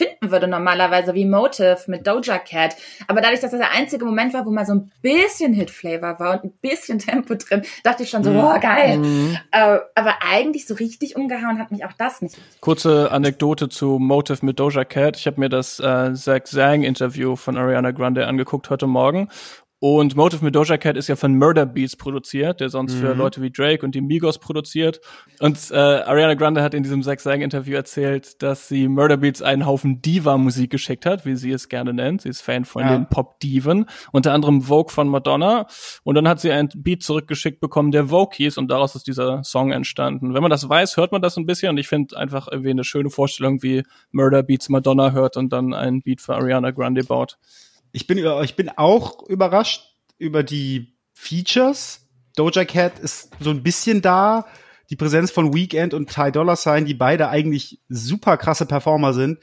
finden 0.00 0.30
würde 0.30 0.48
normalerweise, 0.48 1.14
wie 1.14 1.26
Motive 1.26 1.78
mit 1.86 2.06
Doja 2.06 2.38
Cat. 2.38 2.74
Aber 3.06 3.20
dadurch, 3.20 3.40
dass 3.40 3.50
das 3.50 3.60
der 3.60 3.72
einzige 3.72 4.04
Moment 4.04 4.32
war, 4.32 4.46
wo 4.46 4.50
mal 4.50 4.64
so 4.64 4.74
ein 4.74 4.90
bisschen 5.02 5.52
Hit-Flavor 5.52 6.18
war 6.18 6.32
und 6.34 6.44
ein 6.44 6.52
bisschen 6.62 6.98
Tempo 7.10 7.34
drin, 7.34 7.62
dachte 7.84 8.04
ich 8.04 8.10
schon 8.10 8.24
so, 8.24 8.30
oh, 8.30 8.58
geil. 8.60 8.98
Mhm. 8.98 9.36
Äh, 9.50 9.78
aber 9.94 10.14
eigentlich 10.22 10.66
so 10.66 10.74
richtig 10.74 11.16
umgehauen 11.16 11.58
hat 11.58 11.70
mich 11.70 11.84
auch 11.84 11.92
das 11.92 12.22
nicht. 12.22 12.38
Kurze 12.60 13.10
Anekdote 13.10 13.68
zu 13.68 13.98
Motive 13.98 14.44
mit 14.46 14.58
Doja 14.58 14.84
Cat. 14.84 15.16
Ich 15.16 15.26
habe 15.26 15.38
mir 15.38 15.48
das 15.50 15.78
äh, 15.80 16.14
Zach 16.14 16.44
Zang 16.44 16.82
Interview 16.82 17.36
von 17.36 17.58
Ariana 17.58 17.90
Grande 17.90 18.26
angeguckt 18.26 18.70
heute 18.70 18.86
Morgen 18.86 19.28
und 19.82 20.14
Motive 20.14 20.44
mit 20.44 20.54
Doja 20.54 20.76
Cat 20.76 20.98
ist 20.98 21.08
ja 21.08 21.16
von 21.16 21.38
Murder 21.38 21.64
Beats 21.64 21.96
produziert, 21.96 22.60
der 22.60 22.68
sonst 22.68 22.96
mhm. 22.96 22.98
für 22.98 23.14
Leute 23.14 23.40
wie 23.40 23.50
Drake 23.50 23.82
und 23.82 23.94
die 23.94 24.02
Migos 24.02 24.38
produziert. 24.38 25.00
Und 25.38 25.58
äh, 25.70 25.74
Ariana 25.74 26.34
Grande 26.34 26.62
hat 26.62 26.74
in 26.74 26.82
diesem 26.82 27.02
Zack 27.02 27.20
Sang 27.20 27.40
Interview 27.40 27.76
erzählt, 27.76 28.42
dass 28.42 28.68
sie 28.68 28.88
Murder 28.88 29.16
Beats 29.16 29.40
einen 29.40 29.64
Haufen 29.64 30.02
Diva-Musik 30.02 30.70
geschickt 30.70 31.06
hat, 31.06 31.24
wie 31.24 31.34
sie 31.34 31.50
es 31.50 31.70
gerne 31.70 31.94
nennt. 31.94 32.20
Sie 32.20 32.28
ist 32.28 32.42
Fan 32.42 32.66
von 32.66 32.82
ja. 32.82 32.92
den 32.92 33.08
Pop-Diven, 33.08 33.86
unter 34.12 34.34
anderem 34.34 34.60
Vogue 34.60 34.92
von 34.92 35.08
Madonna. 35.08 35.66
Und 36.04 36.14
dann 36.14 36.28
hat 36.28 36.40
sie 36.40 36.52
ein 36.52 36.68
Beat 36.76 37.02
zurückgeschickt 37.02 37.60
bekommen, 37.60 37.90
der 37.90 38.08
Vogue 38.08 38.36
hieß, 38.36 38.58
und 38.58 38.70
daraus 38.70 38.94
ist 38.96 39.06
dieser 39.06 39.42
Song 39.44 39.72
entstanden. 39.72 40.34
Wenn 40.34 40.42
man 40.42 40.50
das 40.50 40.68
weiß, 40.68 40.98
hört 40.98 41.10
man 41.10 41.22
das 41.22 41.38
ein 41.38 41.46
bisschen. 41.46 41.70
Und 41.70 41.78
ich 41.78 41.88
finde 41.88 42.18
einfach 42.18 42.48
irgendwie 42.52 42.70
eine 42.70 42.84
schöne 42.84 43.08
Vorstellung, 43.08 43.62
wie 43.62 43.84
Murder 44.12 44.42
Beats 44.42 44.68
Madonna 44.68 45.12
hört 45.12 45.38
und 45.38 45.54
dann 45.54 45.72
ein 45.72 46.02
Beat 46.02 46.20
für 46.20 46.34
Ariana 46.34 46.70
Grande 46.70 47.02
baut 47.02 47.38
ich 47.92 48.06
bin, 48.06 48.18
ich 48.42 48.56
bin 48.56 48.68
auch 48.70 49.28
überrascht 49.28 49.82
über 50.18 50.42
die 50.42 50.94
Features. 51.12 52.08
Doja 52.36 52.64
Cat 52.64 52.98
ist 52.98 53.30
so 53.40 53.50
ein 53.50 53.62
bisschen 53.62 54.02
da. 54.02 54.46
Die 54.90 54.96
Präsenz 54.96 55.30
von 55.30 55.54
Weekend 55.54 55.94
und 55.94 56.12
Ty 56.12 56.32
Dollar 56.32 56.56
Sign, 56.56 56.84
die 56.84 56.94
beide 56.94 57.28
eigentlich 57.28 57.80
super 57.88 58.36
krasse 58.36 58.66
Performer 58.66 59.12
sind, 59.12 59.38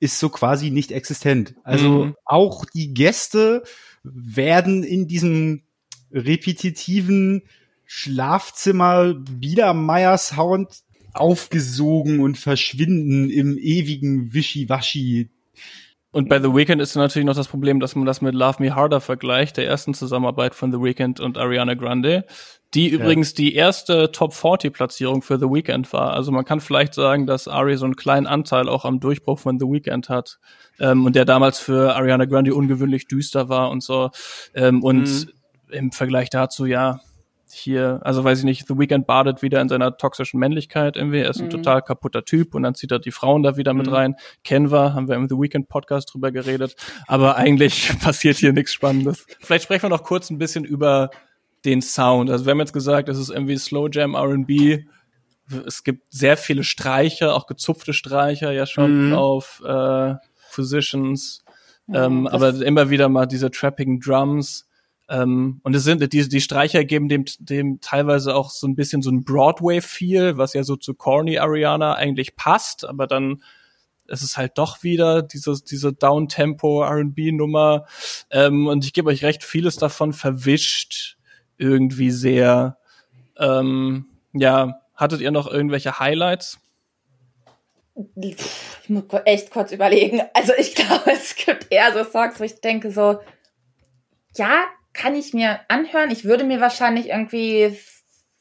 ist 0.00 0.18
so 0.18 0.28
quasi 0.28 0.70
nicht 0.70 0.92
existent. 0.92 1.54
Also 1.62 2.06
mhm. 2.06 2.16
auch 2.24 2.64
die 2.64 2.94
Gäste 2.94 3.62
werden 4.02 4.82
in 4.82 5.06
diesem 5.06 5.62
repetitiven 6.10 7.42
Schlafzimmer 7.84 9.14
Biedermeier-Sound 9.14 10.82
aufgesogen 11.12 12.20
und 12.20 12.38
verschwinden 12.38 13.28
im 13.30 13.58
ewigen 13.58 14.32
Wischiwaschi 14.32 15.30
und 16.10 16.28
bei 16.28 16.40
The 16.40 16.54
Weeknd 16.54 16.80
ist 16.80 16.96
natürlich 16.96 17.26
noch 17.26 17.36
das 17.36 17.48
Problem, 17.48 17.80
dass 17.80 17.94
man 17.94 18.06
das 18.06 18.22
mit 18.22 18.34
Love 18.34 18.62
Me 18.62 18.74
Harder 18.74 19.00
vergleicht, 19.00 19.58
der 19.58 19.66
ersten 19.66 19.92
Zusammenarbeit 19.92 20.54
von 20.54 20.72
The 20.72 20.78
Weeknd 20.78 21.20
und 21.20 21.36
Ariana 21.36 21.74
Grande, 21.74 22.24
die 22.72 22.88
ja. 22.88 22.94
übrigens 22.94 23.34
die 23.34 23.54
erste 23.54 24.10
Top 24.10 24.32
40 24.32 24.72
Platzierung 24.72 25.20
für 25.20 25.38
The 25.38 25.46
Weeknd 25.46 25.92
war. 25.92 26.14
Also 26.14 26.32
man 26.32 26.46
kann 26.46 26.60
vielleicht 26.60 26.94
sagen, 26.94 27.26
dass 27.26 27.46
Ari 27.46 27.76
so 27.76 27.84
einen 27.84 27.96
kleinen 27.96 28.26
Anteil 28.26 28.70
auch 28.70 28.86
am 28.86 29.00
Durchbruch 29.00 29.38
von 29.38 29.58
The 29.58 29.66
Weeknd 29.66 30.08
hat 30.08 30.38
ähm, 30.80 31.04
und 31.04 31.14
der 31.14 31.26
damals 31.26 31.58
für 31.58 31.94
Ariana 31.94 32.24
Grande 32.24 32.54
ungewöhnlich 32.54 33.06
düster 33.06 33.50
war 33.50 33.70
und 33.70 33.82
so. 33.82 34.10
Ähm, 34.54 34.82
und 34.82 35.04
mhm. 35.04 35.30
im 35.70 35.92
Vergleich 35.92 36.30
dazu, 36.30 36.64
ja, 36.64 37.00
hier, 37.52 38.00
also 38.02 38.24
weiß 38.24 38.40
ich 38.40 38.44
nicht, 38.44 38.66
The 38.66 38.78
Weeknd 38.78 39.06
badet 39.06 39.42
wieder 39.42 39.60
in 39.60 39.68
seiner 39.68 39.96
toxischen 39.96 40.40
Männlichkeit 40.40 40.96
irgendwie. 40.96 41.20
Er 41.20 41.30
ist 41.30 41.40
ein 41.40 41.46
mhm. 41.46 41.50
total 41.50 41.82
kaputter 41.82 42.24
Typ 42.24 42.54
und 42.54 42.62
dann 42.62 42.74
zieht 42.74 42.90
er 42.90 42.98
die 42.98 43.10
Frauen 43.10 43.42
da 43.42 43.56
wieder 43.56 43.74
mit 43.74 43.86
mhm. 43.86 43.92
rein. 43.92 44.14
Kennen 44.44 44.70
wir, 44.70 44.94
haben 44.94 45.08
wir 45.08 45.16
im 45.16 45.28
The 45.28 45.36
Weeknd 45.36 45.68
Podcast 45.68 46.12
drüber 46.12 46.30
geredet. 46.32 46.76
Aber 47.06 47.36
eigentlich 47.36 47.98
passiert 48.00 48.36
hier 48.36 48.52
nichts 48.52 48.72
Spannendes. 48.72 49.26
Vielleicht 49.40 49.64
sprechen 49.64 49.84
wir 49.84 49.90
noch 49.90 50.04
kurz 50.04 50.30
ein 50.30 50.38
bisschen 50.38 50.64
über 50.64 51.10
den 51.64 51.82
Sound. 51.82 52.30
Also 52.30 52.46
wir 52.46 52.52
haben 52.52 52.60
jetzt 52.60 52.72
gesagt, 52.72 53.08
es 53.08 53.18
ist 53.18 53.30
irgendwie 53.30 53.56
Slow 53.56 53.88
Jam 53.90 54.14
R&B. 54.14 54.84
Es 55.66 55.82
gibt 55.82 56.12
sehr 56.12 56.36
viele 56.36 56.62
Streicher, 56.62 57.34
auch 57.34 57.46
gezupfte 57.46 57.92
Streicher 57.92 58.52
ja 58.52 58.66
schon 58.66 59.08
mhm. 59.08 59.14
auf 59.14 59.62
äh, 59.64 60.14
Physicians. 60.50 61.44
ähm, 61.92 62.26
aber 62.26 62.50
immer 62.60 62.90
wieder 62.90 63.08
mal 63.08 63.26
diese 63.26 63.50
trappigen 63.50 63.98
Drums. 64.00 64.67
Ähm, 65.08 65.60
und 65.62 65.74
es 65.74 65.84
sind 65.84 66.12
die, 66.12 66.28
die 66.28 66.40
Streicher 66.40 66.84
geben 66.84 67.08
dem, 67.08 67.24
dem 67.38 67.80
teilweise 67.80 68.34
auch 68.34 68.50
so 68.50 68.66
ein 68.66 68.74
bisschen 68.74 69.02
so 69.02 69.10
ein 69.10 69.24
Broadway-Feel, 69.24 70.36
was 70.36 70.52
ja 70.52 70.64
so 70.64 70.76
zu 70.76 70.94
Corny 70.94 71.38
Ariana 71.38 71.94
eigentlich 71.94 72.36
passt, 72.36 72.84
aber 72.84 73.06
dann 73.06 73.42
ist 74.06 74.22
es 74.22 74.36
halt 74.36 74.56
doch 74.56 74.82
wieder 74.82 75.22
diese, 75.22 75.54
diese 75.62 75.92
Downtempo 75.92 76.82
R&B-Nummer. 76.82 77.86
Ähm, 78.30 78.66
und 78.66 78.84
ich 78.84 78.92
gebe 78.92 79.10
euch 79.10 79.22
recht, 79.22 79.44
vieles 79.44 79.76
davon 79.76 80.12
verwischt 80.12 81.16
irgendwie 81.58 82.10
sehr. 82.10 82.78
Ähm, 83.36 84.06
ja, 84.32 84.80
hattet 84.94 85.20
ihr 85.20 85.30
noch 85.30 85.46
irgendwelche 85.46 85.98
Highlights? 85.98 86.58
Ich 88.16 88.36
muss 88.88 89.04
echt 89.24 89.50
kurz 89.50 89.72
überlegen. 89.72 90.22
Also 90.32 90.52
ich 90.58 90.74
glaube, 90.74 91.12
es 91.12 91.36
gibt 91.36 91.70
eher 91.70 91.92
so 91.92 92.10
Songs, 92.10 92.40
wo 92.40 92.44
ich 92.44 92.60
denke 92.60 92.90
so, 92.90 93.20
ja, 94.36 94.64
kann 94.98 95.14
ich 95.14 95.32
mir 95.32 95.60
anhören. 95.68 96.10
Ich 96.10 96.24
würde 96.24 96.44
mir 96.44 96.60
wahrscheinlich 96.60 97.08
irgendwie, 97.08 97.78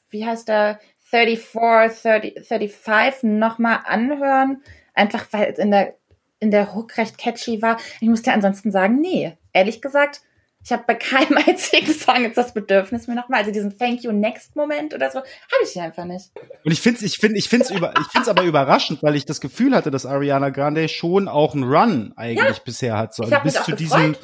wie 0.10 0.26
heißt 0.26 0.48
der, 0.48 0.80
34, 1.10 2.02
30, 2.02 2.48
35 2.48 3.24
nochmal 3.24 3.80
anhören. 3.86 4.64
Einfach 4.94 5.28
weil 5.32 5.52
es 5.54 5.60
in 5.60 5.72
der, 5.72 5.96
in 6.40 6.52
der 6.52 6.74
Hook 6.74 6.98
recht 6.98 7.18
catchy 7.18 7.62
war. 7.62 7.78
Ich 8.02 8.10
muss 8.10 8.24
dir 8.24 8.34
ansonsten 8.34 8.72
sagen, 8.72 9.00
nee. 9.00 9.38
Ehrlich 9.54 9.82
gesagt, 9.82 10.22
ich 10.68 10.74
habe 10.74 10.84
bei 10.86 10.96
keinem 10.96 11.38
einzigen 11.48 11.94
Song 11.94 12.24
jetzt 12.24 12.38
das 12.38 12.54
Bedürfnis 12.54 13.08
mir 13.08 13.16
nochmal, 13.16 13.40
also 13.40 13.52
diesen 13.52 13.78
Thank 13.78 14.04
you 14.04 14.12
next 14.12 14.54
Moment 14.58 14.94
oder 14.94 15.10
so, 15.10 15.20
habe 15.20 15.64
ich 15.64 15.80
einfach 15.80 16.04
nicht. 16.04 16.30
Und 16.66 16.72
ich 16.74 16.82
finde 16.82 16.98
es 16.98 17.04
ich 17.04 17.20
finde 17.20 17.38
ich 17.38 17.48
finde 17.48 17.66
es 17.66 17.72
über 17.72 17.94
ich 17.98 18.08
finde 18.08 18.24
es 18.24 18.28
aber 18.28 18.44
überraschend, 18.44 19.02
weil 19.02 19.16
ich 19.16 19.26
das 19.26 19.40
Gefühl 19.40 19.74
hatte, 19.74 19.92
dass 19.92 20.06
Ariana 20.06 20.50
Grande 20.50 20.90
schon 20.90 21.30
auch 21.30 21.56
einen 21.56 21.64
Run 21.64 22.12
eigentlich 22.18 22.58
ja. 22.58 22.64
bisher 22.66 22.98
hat 22.98 23.16
so 23.16 23.24
also 23.24 23.38
bis 23.44 23.64
zu 23.64 23.72
diesem 23.72 24.18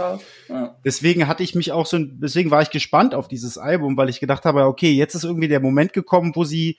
ja. 0.49 0.75
Deswegen 0.83 1.29
hatte 1.29 1.43
ich 1.43 1.55
mich 1.55 1.71
auch 1.71 1.85
so 1.85 1.97
deswegen 1.97 2.51
war 2.51 2.61
ich 2.61 2.71
gespannt 2.71 3.15
auf 3.15 3.29
dieses 3.29 3.57
Album, 3.57 3.95
weil 3.95 4.09
ich 4.09 4.19
gedacht 4.19 4.43
habe, 4.43 4.65
okay, 4.65 4.91
jetzt 4.91 5.15
ist 5.15 5.23
irgendwie 5.23 5.47
der 5.47 5.61
Moment 5.61 5.93
gekommen, 5.93 6.33
wo 6.35 6.43
sie 6.43 6.77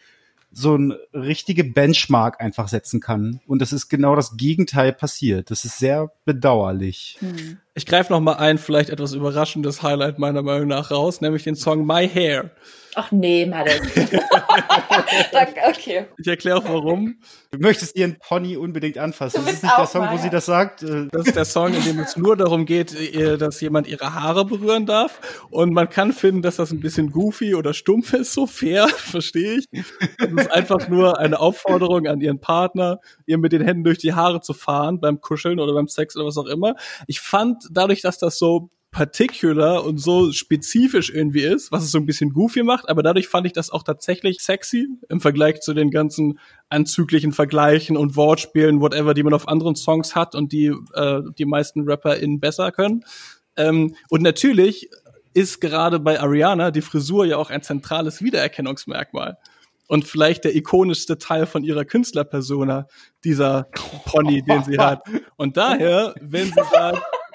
so 0.52 0.76
ein 0.76 0.92
richtige 1.14 1.64
Benchmark 1.64 2.40
einfach 2.40 2.68
setzen 2.68 3.00
kann. 3.00 3.40
Und 3.46 3.62
das 3.62 3.72
ist 3.72 3.88
genau 3.88 4.14
das 4.14 4.36
Gegenteil 4.36 4.92
passiert. 4.92 5.50
Das 5.50 5.64
ist 5.64 5.78
sehr 5.78 6.12
bedauerlich. 6.26 7.16
Hm. 7.20 7.58
Ich 7.76 7.86
greife 7.86 8.12
noch 8.12 8.20
mal 8.20 8.34
ein, 8.34 8.58
vielleicht 8.58 8.90
etwas 8.90 9.14
überraschendes 9.14 9.82
Highlight 9.82 10.20
meiner 10.20 10.42
Meinung 10.42 10.68
nach 10.68 10.92
raus, 10.92 11.20
nämlich 11.20 11.42
den 11.42 11.56
Song 11.56 11.84
My 11.84 12.08
Hair. 12.08 12.52
Ach 12.94 13.10
nee, 13.10 13.46
Madde. 13.46 13.72
okay. 15.68 16.06
Ich 16.18 16.26
erkläre 16.26 16.58
auch 16.58 16.64
warum. 16.64 17.16
Du 17.50 17.58
möchtest 17.58 17.96
ihren 17.96 18.16
Pony 18.18 18.56
unbedingt 18.56 18.98
anfassen. 18.98 19.42
Das 19.44 19.54
ist 19.54 19.62
nicht 19.62 19.76
der 19.76 19.86
Song, 19.86 20.08
wo 20.10 20.16
sie 20.16 20.30
das 20.30 20.46
sagt. 20.46 20.82
Äh, 20.82 21.08
das 21.10 21.26
ist 21.26 21.36
der 21.36 21.44
Song, 21.44 21.72
in 21.74 21.82
dem 21.84 22.00
es 22.00 22.16
nur 22.16 22.36
darum 22.36 22.66
geht, 22.66 22.94
dass 23.40 23.60
jemand 23.60 23.86
ihre 23.86 24.14
Haare 24.14 24.44
berühren 24.44 24.86
darf. 24.86 25.20
Und 25.50 25.72
man 25.72 25.88
kann 25.88 26.12
finden, 26.12 26.42
dass 26.42 26.56
das 26.56 26.72
ein 26.72 26.80
bisschen 26.80 27.10
goofy 27.10 27.54
oder 27.54 27.74
stumpf 27.74 28.12
ist, 28.12 28.32
so 28.32 28.46
fair, 28.46 28.88
verstehe 28.96 29.58
ich. 29.58 29.84
Das 30.18 30.30
ist 30.30 30.52
einfach 30.52 30.88
nur 30.88 31.18
eine 31.18 31.38
Aufforderung 31.38 32.06
an 32.06 32.20
ihren 32.20 32.40
Partner, 32.40 33.00
ihr 33.26 33.38
mit 33.38 33.52
den 33.52 33.62
Händen 33.62 33.84
durch 33.84 33.98
die 33.98 34.14
Haare 34.14 34.40
zu 34.40 34.52
fahren 34.52 35.00
beim 35.00 35.20
Kuscheln 35.20 35.60
oder 35.60 35.74
beim 35.74 35.88
Sex 35.88 36.16
oder 36.16 36.26
was 36.26 36.38
auch 36.38 36.46
immer. 36.46 36.74
Ich 37.06 37.20
fand 37.20 37.63
dadurch, 37.72 38.02
dass 38.02 38.18
das 38.18 38.38
so 38.38 38.70
particular 38.94 39.84
und 39.84 39.98
so 39.98 40.30
spezifisch 40.30 41.10
irgendwie 41.10 41.42
ist, 41.42 41.72
was 41.72 41.82
es 41.82 41.90
so 41.90 41.98
ein 41.98 42.06
bisschen 42.06 42.30
goofy 42.30 42.62
macht, 42.62 42.88
aber 42.88 43.02
dadurch 43.02 43.26
fand 43.26 43.44
ich 43.44 43.52
das 43.52 43.70
auch 43.70 43.82
tatsächlich 43.82 44.38
sexy 44.40 44.86
im 45.08 45.20
Vergleich 45.20 45.60
zu 45.60 45.74
den 45.74 45.90
ganzen 45.90 46.38
anzüglichen 46.68 47.32
Vergleichen 47.32 47.96
und 47.96 48.14
Wortspielen, 48.14 48.80
whatever, 48.80 49.12
die 49.12 49.24
man 49.24 49.34
auf 49.34 49.48
anderen 49.48 49.74
Songs 49.74 50.14
hat 50.14 50.36
und 50.36 50.52
die 50.52 50.72
äh, 50.94 51.22
die 51.36 51.44
meisten 51.44 51.88
RapperInnen 51.88 52.38
besser 52.38 52.70
können. 52.70 53.04
Ähm, 53.56 53.96
und 54.10 54.22
natürlich 54.22 54.88
ist 55.34 55.60
gerade 55.60 55.98
bei 55.98 56.20
Ariana 56.20 56.70
die 56.70 56.80
Frisur 56.80 57.26
ja 57.26 57.36
auch 57.36 57.50
ein 57.50 57.62
zentrales 57.62 58.22
Wiedererkennungsmerkmal. 58.22 59.38
Und 59.86 60.06
vielleicht 60.06 60.44
der 60.44 60.56
ikonischste 60.56 61.18
Teil 61.18 61.44
von 61.46 61.62
ihrer 61.62 61.84
Künstlerpersona, 61.84 62.86
dieser 63.22 63.66
Pony, 64.06 64.42
den 64.42 64.64
sie 64.64 64.78
hat. 64.78 65.02
Und 65.36 65.56
daher, 65.58 66.14
wenn 66.20 66.46
sie 66.46 66.62
sagt, 66.72 67.02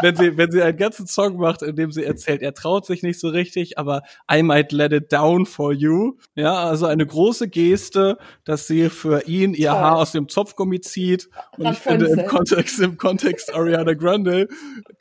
wenn 0.00 0.16
sie, 0.16 0.36
wenn 0.36 0.50
sie 0.50 0.62
einen 0.62 0.76
ganzen 0.76 1.06
Song 1.06 1.36
macht, 1.36 1.62
in 1.62 1.76
dem 1.76 1.92
sie 1.92 2.04
erzählt, 2.04 2.42
er 2.42 2.54
traut 2.54 2.86
sich 2.86 3.02
nicht 3.02 3.20
so 3.20 3.28
richtig, 3.28 3.78
aber 3.78 4.02
I 4.30 4.42
might 4.42 4.72
let 4.72 4.92
it 4.92 5.12
down 5.12 5.46
for 5.46 5.72
you. 5.72 6.16
Ja, 6.34 6.54
also 6.54 6.86
eine 6.86 7.06
große 7.06 7.48
Geste, 7.48 8.18
dass 8.44 8.66
sie 8.66 8.88
für 8.90 9.26
ihn 9.26 9.54
ihr 9.54 9.70
Toll. 9.70 9.78
Haar 9.78 9.96
aus 9.96 10.12
dem 10.12 10.28
Zopfgummi 10.28 10.80
zieht. 10.80 11.28
Und 11.56 11.70
ich 11.70 11.78
finde 11.78 12.06
im 12.06 12.26
Kontext, 12.26 12.80
im 12.80 12.96
Kontext 12.96 13.54
Ariana 13.54 13.94
Grande, 13.94 14.48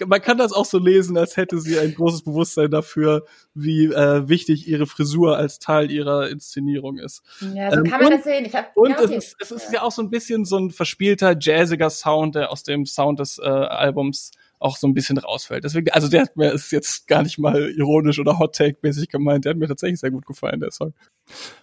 man 0.06 0.22
kann 0.22 0.38
das 0.38 0.54
auch 0.54 0.66
so 0.66 0.78
lesen, 0.78 1.18
als 1.18 1.38
hätte 1.38 1.60
sie 1.60 1.78
ein 1.80 1.94
großes 1.94 2.24
Bewusstsein 2.24 2.72
dafür, 2.72 3.26
wie 3.54 3.86
äh, 3.86 4.28
wichtig 4.28 4.68
ihre 4.68 4.86
Frisur 4.86 5.38
als 5.38 5.60
Teil 5.60 5.92
ihrer 5.92 6.30
Inszenierung 6.30 6.98
ist. 6.98 7.22
Ja, 7.54 7.72
so 7.72 7.78
ähm, 7.80 7.84
kann 7.86 8.02
man 8.02 8.08
und, 8.08 8.18
das 8.18 8.24
sehen. 8.24 8.46
Ich 8.46 8.56
hab, 8.56 8.76
und 8.76 8.90
ja, 8.90 9.00
okay. 9.00 9.16
es, 9.16 9.34
ist, 9.34 9.36
es 9.40 9.52
ist 9.52 9.74
ja 9.74 9.82
auch 9.82 9.92
so 9.92 10.02
ein 10.02 10.10
bisschen 10.10 10.46
so 10.46 10.58
ein 10.58 10.72
verspielter, 10.72 11.36
jazziger 11.40 11.90
Sound, 11.90 12.36
der 12.36 12.52
aus 12.52 12.64
dem 12.64 12.86
Sound 12.86 13.20
des 13.20 13.40
äh, 13.40 13.44
Albums 13.44 14.32
auch 14.66 14.78
so 14.78 14.88
ein 14.88 14.94
bisschen 14.94 15.18
rausfällt. 15.18 15.64
Deswegen, 15.64 15.92
also 15.92 16.08
der 16.08 16.24
hat 16.24 16.36
mir 16.36 16.52
ist 16.52 16.72
jetzt 16.72 17.08
gar 17.08 17.22
nicht 17.22 17.38
mal 17.38 17.70
ironisch 17.70 18.20
oder 18.20 18.40
Hot 18.40 18.56
Take 18.56 18.80
mäßig 18.82 19.10
gemeint. 19.10 19.46
Der 19.46 19.52
hat 19.52 19.58
mir 19.58 19.68
tatsächlich 19.68 20.00
sehr 20.00 20.12
gut 20.12 20.26
gefallen, 20.26 20.60
der 20.60 20.72
Song. 20.72 20.94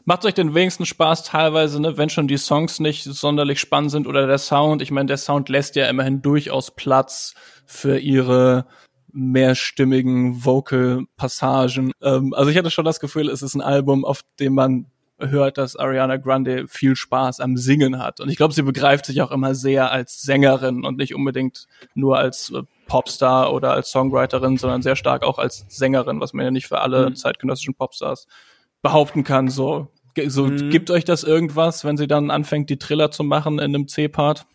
Macht 0.04 0.24
euch 0.24 0.34
den 0.34 0.54
wenigsten 0.54 0.86
Spaß 0.86 1.24
teilweise, 1.24 1.80
ne, 1.80 1.98
wenn 1.98 2.08
schon 2.08 2.28
die 2.28 2.38
Songs 2.38 2.80
nicht 2.80 3.04
sonderlich 3.04 3.60
spannend 3.60 3.90
sind 3.90 4.06
oder 4.06 4.26
der 4.26 4.38
Sound. 4.38 4.82
Ich 4.82 4.90
meine, 4.90 5.06
der 5.06 5.16
Sound 5.16 5.48
lässt 5.48 5.76
ja 5.76 5.88
immerhin 5.88 6.22
durchaus 6.22 6.70
Platz 6.70 7.34
für 7.66 7.98
ihre 7.98 8.66
mehrstimmigen 9.12 10.44
Vocal-Passagen. 10.44 11.92
Ähm, 12.00 12.32
also 12.34 12.50
ich 12.50 12.56
hatte 12.56 12.70
schon 12.70 12.84
das 12.84 13.00
Gefühl, 13.00 13.28
es 13.28 13.42
ist 13.42 13.54
ein 13.54 13.60
Album, 13.60 14.04
auf 14.04 14.22
dem 14.40 14.54
man 14.54 14.86
hört, 15.30 15.58
dass 15.58 15.76
Ariana 15.76 16.16
Grande 16.16 16.66
viel 16.68 16.96
Spaß 16.96 17.40
am 17.40 17.56
Singen 17.56 17.98
hat. 17.98 18.20
Und 18.20 18.28
ich 18.28 18.36
glaube, 18.36 18.54
sie 18.54 18.62
begreift 18.62 19.06
sich 19.06 19.22
auch 19.22 19.30
immer 19.30 19.54
sehr 19.54 19.90
als 19.90 20.22
Sängerin 20.22 20.84
und 20.84 20.98
nicht 20.98 21.14
unbedingt 21.14 21.66
nur 21.94 22.18
als 22.18 22.50
äh, 22.50 22.62
Popstar 22.86 23.52
oder 23.52 23.72
als 23.72 23.90
Songwriterin, 23.90 24.56
sondern 24.56 24.82
sehr 24.82 24.96
stark 24.96 25.22
auch 25.22 25.38
als 25.38 25.64
Sängerin, 25.68 26.20
was 26.20 26.32
man 26.32 26.44
ja 26.44 26.50
nicht 26.50 26.66
für 26.66 26.80
alle 26.80 27.10
mhm. 27.10 27.16
zeitgenössischen 27.16 27.74
Popstars 27.74 28.26
behaupten 28.82 29.24
kann. 29.24 29.48
So, 29.48 29.88
so 30.26 30.44
mhm. 30.44 30.70
gibt 30.70 30.90
euch 30.90 31.04
das 31.04 31.24
irgendwas, 31.24 31.84
wenn 31.84 31.96
sie 31.96 32.06
dann 32.06 32.30
anfängt, 32.30 32.70
die 32.70 32.78
Triller 32.78 33.10
zu 33.10 33.24
machen 33.24 33.54
in 33.58 33.74
einem 33.74 33.88
C-Part? 33.88 34.46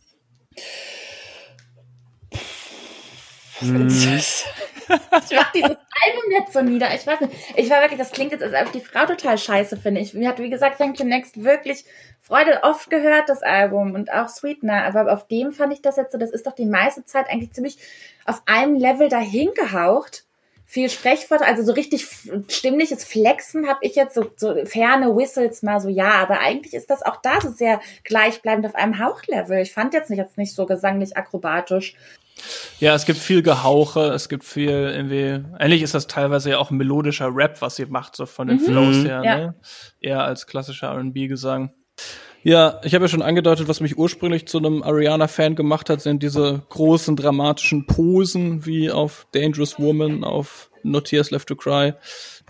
Mhm. 3.62 3.90
Ich 4.90 5.36
mach 5.36 5.52
dieses 5.52 5.70
Album 5.70 6.32
jetzt 6.32 6.54
so 6.54 6.62
nieder. 6.62 6.94
Ich 6.94 7.06
weiß 7.06 7.22
nicht. 7.22 7.34
Ich 7.56 7.70
war 7.70 7.82
wirklich, 7.82 8.00
das 8.00 8.12
klingt 8.12 8.32
jetzt, 8.32 8.44
als 8.44 8.68
ob 8.68 8.72
die 8.72 8.82
Frau 8.82 9.06
total 9.06 9.38
scheiße 9.38 9.78
finde. 9.78 10.02
Ich, 10.02 10.14
mir 10.14 10.30
hat, 10.30 10.40
wie 10.40 10.50
gesagt, 10.50 10.78
Thank 10.78 11.00
You 11.00 11.06
Next 11.06 11.44
wirklich 11.44 11.86
Freude 12.22 12.64
oft 12.64 12.90
gehört, 12.90 13.30
das 13.30 13.44
Album 13.44 13.94
und 13.94 14.12
auch 14.12 14.30
Sweetener. 14.30 14.84
Aber 14.86 15.12
auf 15.12 15.28
dem 15.28 15.52
fand 15.52 15.74
ich 15.74 15.82
das 15.82 15.98
jetzt 15.98 16.12
so, 16.12 16.18
das 16.18 16.32
ist 16.32 16.46
doch 16.46 16.54
die 16.54 16.66
meiste 16.66 17.06
Zeit 17.06 17.30
eigentlich 17.30 17.54
ziemlich 17.54 17.78
auf 18.26 18.42
einem 18.46 18.76
Level 18.76 19.10
dahin 19.10 19.52
gehaucht. 19.54 20.26
Viel 20.70 20.90
Sprechwort, 20.90 21.42
also 21.42 21.64
so 21.64 21.72
richtig 21.72 22.06
stimmliches 22.50 23.06
Flexen 23.06 23.70
habe 23.70 23.80
ich 23.84 23.96
jetzt 23.96 24.16
so, 24.16 24.30
so 24.36 24.66
ferne 24.66 25.16
Whistles 25.16 25.64
mal 25.64 25.80
so, 25.80 25.88
ja, 25.88 26.16
aber 26.16 26.42
eigentlich 26.42 26.74
ist 26.74 26.90
das 26.90 27.04
auch 27.04 27.22
da 27.22 27.40
so 27.40 27.50
sehr 27.50 27.80
gleichbleibend 28.04 28.66
auf 28.66 28.76
einem 28.76 29.00
Hauchlevel. 29.00 29.62
Ich 29.62 29.72
fand 29.72 29.94
jetzt 29.94 30.10
nicht, 30.10 30.20
jetzt 30.20 30.38
nicht 30.38 30.54
so 30.54 30.66
gesanglich 30.66 31.16
akrobatisch. 31.16 31.96
Ja, 32.80 32.94
es 32.96 33.06
gibt 33.06 33.20
viel 33.20 33.42
Gehauche, 33.42 34.12
es 34.14 34.30
gibt 34.30 34.44
viel 34.44 34.70
irgendwie, 34.70 35.44
eigentlich 35.58 35.82
ist 35.82 35.94
das 35.94 36.08
teilweise 36.08 36.52
ja 36.52 36.58
auch 36.60 36.72
ein 36.72 36.78
melodischer 36.78 37.30
Rap, 37.34 37.62
was 37.62 37.76
sie 37.76 37.86
macht, 37.86 38.16
so 38.16 38.26
von 38.26 38.48
den 38.48 38.58
mhm. 38.58 38.66
Flows 38.66 38.96
her, 38.98 39.22
ja. 39.24 39.38
ne? 39.38 39.56
Eher 40.00 40.24
als 40.24 40.48
klassischer 40.48 40.88
R&B-Gesang. 40.88 41.72
Ja, 42.44 42.80
ich 42.84 42.94
habe 42.94 43.06
ja 43.06 43.10
schon 43.10 43.22
angedeutet, 43.22 43.68
was 43.68 43.82
mich 43.82 43.98
ursprünglich 43.98 44.48
zu 44.48 44.60
einem 44.60 44.84
Ariana-Fan 44.84 45.56
gemacht 45.56 45.90
hat, 45.90 46.02
sind 46.02 46.24
diese 46.24 46.64
großen 46.70 47.16
dramatischen 47.16 47.88
Posen 47.88 48.66
wie 48.66 48.90
auf 48.90 49.28
Dangerous 49.34 49.80
Woman, 49.80 50.24
auf 50.24 50.70
No 50.84 51.02
Tears 51.02 51.32
Left 51.32 51.50
to 51.50 51.56
Cry. 51.56 51.94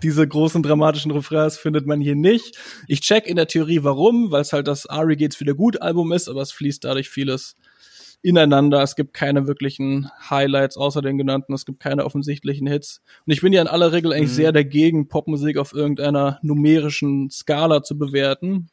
Diese 0.02 0.26
großen 0.26 0.62
dramatischen 0.62 1.10
Refrains 1.10 1.56
findet 1.56 1.86
man 1.86 2.00
hier 2.00 2.14
nicht. 2.14 2.56
Ich 2.86 3.00
check 3.00 3.26
in 3.26 3.36
der 3.36 3.48
Theorie 3.48 3.82
warum, 3.82 4.30
weil 4.30 4.42
es 4.42 4.52
halt 4.52 4.68
das 4.68 4.86
Ari 4.86 5.16
geht's 5.16 5.40
wieder 5.40 5.54
gut 5.54 5.82
Album 5.82 6.12
ist, 6.12 6.28
aber 6.28 6.42
es 6.42 6.52
fließt 6.52 6.84
dadurch 6.84 7.08
vieles 7.08 7.56
ineinander. 8.22 8.82
Es 8.82 8.96
gibt 8.96 9.14
keine 9.14 9.46
wirklichen 9.46 10.10
Highlights 10.28 10.76
außer 10.76 11.02
den 11.02 11.18
genannten. 11.18 11.52
Es 11.54 11.66
gibt 11.66 11.80
keine 11.80 12.04
offensichtlichen 12.04 12.66
Hits. 12.66 13.00
Und 13.26 13.32
ich 13.32 13.40
bin 13.40 13.52
ja 13.52 13.62
in 13.62 13.68
aller 13.68 13.92
Regel 13.92 14.12
eigentlich 14.12 14.30
mhm. 14.30 14.34
sehr 14.34 14.52
dagegen, 14.52 15.08
Popmusik 15.08 15.56
auf 15.56 15.72
irgendeiner 15.72 16.38
numerischen 16.42 17.30
Skala 17.30 17.82
zu 17.82 17.96
bewerten. 17.96 18.68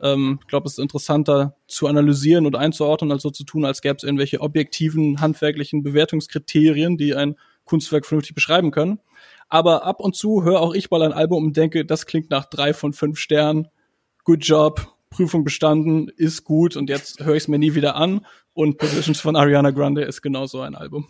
Ähm, 0.00 0.38
ich 0.42 0.48
glaube, 0.48 0.66
es 0.66 0.74
ist 0.74 0.82
interessanter 0.82 1.56
zu 1.66 1.86
analysieren 1.86 2.46
und 2.46 2.56
einzuordnen, 2.56 3.12
als 3.12 3.22
so 3.22 3.30
zu 3.30 3.44
tun, 3.44 3.64
als 3.64 3.82
gäbe 3.82 3.96
es 3.96 4.04
irgendwelche 4.04 4.40
objektiven, 4.40 5.20
handwerklichen 5.20 5.82
Bewertungskriterien, 5.82 6.96
die 6.96 7.14
ein 7.14 7.36
Kunstwerk 7.64 8.06
vernünftig 8.06 8.34
beschreiben 8.34 8.70
können. 8.70 9.00
Aber 9.48 9.84
ab 9.84 10.00
und 10.00 10.14
zu 10.14 10.44
höre 10.44 10.60
auch 10.60 10.74
ich 10.74 10.90
mal 10.90 11.02
ein 11.02 11.12
Album 11.12 11.46
und 11.46 11.56
denke, 11.56 11.84
das 11.84 12.06
klingt 12.06 12.30
nach 12.30 12.46
drei 12.46 12.74
von 12.74 12.92
fünf 12.92 13.18
Sternen. 13.18 13.68
Good 14.24 14.44
job, 14.44 14.92
Prüfung 15.10 15.44
bestanden, 15.44 16.08
ist 16.16 16.44
gut 16.44 16.76
und 16.76 16.90
jetzt 16.90 17.24
höre 17.24 17.34
ich 17.34 17.44
es 17.44 17.48
mir 17.48 17.58
nie 17.58 17.74
wieder 17.74 17.96
an. 17.96 18.26
Und 18.58 18.76
Positions 18.76 19.20
von 19.20 19.36
Ariana 19.36 19.70
Grande 19.70 20.02
ist 20.02 20.20
genauso 20.20 20.62
ein 20.62 20.74
Album 20.74 21.06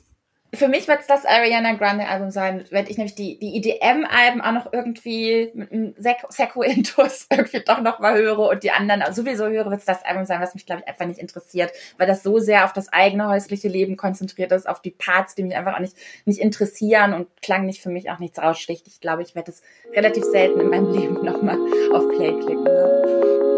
für 0.55 0.69
mich 0.69 0.89
wird 0.89 1.01
es 1.01 1.07
das 1.07 1.27
Ariana 1.27 1.75
Grande 1.75 2.07
Album 2.07 2.31
sein, 2.31 2.65
wenn 2.71 2.87
ich 2.87 2.97
nämlich 2.97 3.15
die, 3.15 3.39
die 3.39 3.57
EDM-Alben 3.57 4.41
auch 4.41 4.53
noch 4.53 4.73
irgendwie 4.73 5.51
mit 5.53 5.71
einem 5.71 5.95
Seco-Intus 5.99 7.27
irgendwie 7.31 7.61
doch 7.61 7.83
noch 7.83 7.99
mal 7.99 8.17
höre 8.17 8.39
und 8.39 8.63
die 8.63 8.71
anderen 8.71 9.03
sowieso 9.13 9.47
höre, 9.47 9.71
wird 9.71 9.81
es 9.81 9.85
das 9.85 10.05
Album 10.07 10.25
sein, 10.25 10.41
was 10.41 10.55
mich, 10.55 10.65
glaube 10.65 10.81
ich, 10.81 10.89
einfach 10.89 11.05
nicht 11.05 11.21
interessiert, 11.21 11.73
weil 11.99 12.07
das 12.07 12.23
so 12.23 12.39
sehr 12.39 12.65
auf 12.65 12.73
das 12.73 12.91
eigene 12.91 13.29
häusliche 13.29 13.69
Leben 13.69 13.99
konzentriert 13.99 14.51
ist, 14.53 14.67
auf 14.67 14.81
die 14.81 14.91
Parts, 14.91 15.35
die 15.35 15.43
mich 15.43 15.55
einfach 15.55 15.75
auch 15.75 15.81
nicht, 15.81 15.97
nicht 16.25 16.41
interessieren 16.41 17.13
und 17.13 17.29
klang 17.43 17.67
nicht 17.67 17.83
für 17.83 17.91
mich 17.91 18.11
auch 18.11 18.19
nichts 18.19 18.39
raussticht. 18.39 18.87
Ich 18.87 19.03
glaube, 19.03 19.23
ich 19.23 19.35
werde 19.35 19.51
es 19.51 19.63
relativ 19.95 20.25
selten 20.25 20.61
in 20.61 20.71
meinem 20.71 20.93
Leben 20.99 21.25
noch 21.25 21.43
mal 21.43 21.59
auf 21.93 22.09
Play 22.09 22.33
klicken. 22.41 23.58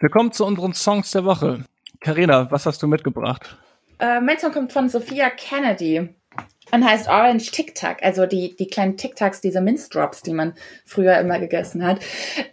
Willkommen 0.00 0.30
zu 0.30 0.46
unseren 0.46 0.74
Songs 0.74 1.10
der 1.10 1.24
Woche. 1.24 1.64
Karina, 1.98 2.48
was 2.52 2.66
hast 2.66 2.80
du 2.80 2.86
mitgebracht? 2.86 3.58
Äh, 3.98 4.20
mein 4.20 4.38
Song 4.38 4.52
kommt 4.52 4.72
von 4.72 4.88
Sophia 4.88 5.28
Kennedy 5.28 6.10
und 6.70 6.88
heißt 6.88 7.08
Orange 7.08 7.50
Tic 7.50 7.74
Tac, 7.74 8.00
also 8.04 8.24
die, 8.24 8.54
die 8.54 8.68
kleinen 8.68 8.96
Tic 8.96 9.16
Tacs, 9.16 9.40
diese 9.40 9.60
Mince-Drops, 9.60 10.22
die 10.22 10.34
man 10.34 10.54
früher 10.86 11.18
immer 11.18 11.40
gegessen 11.40 11.84
hat. 11.84 11.98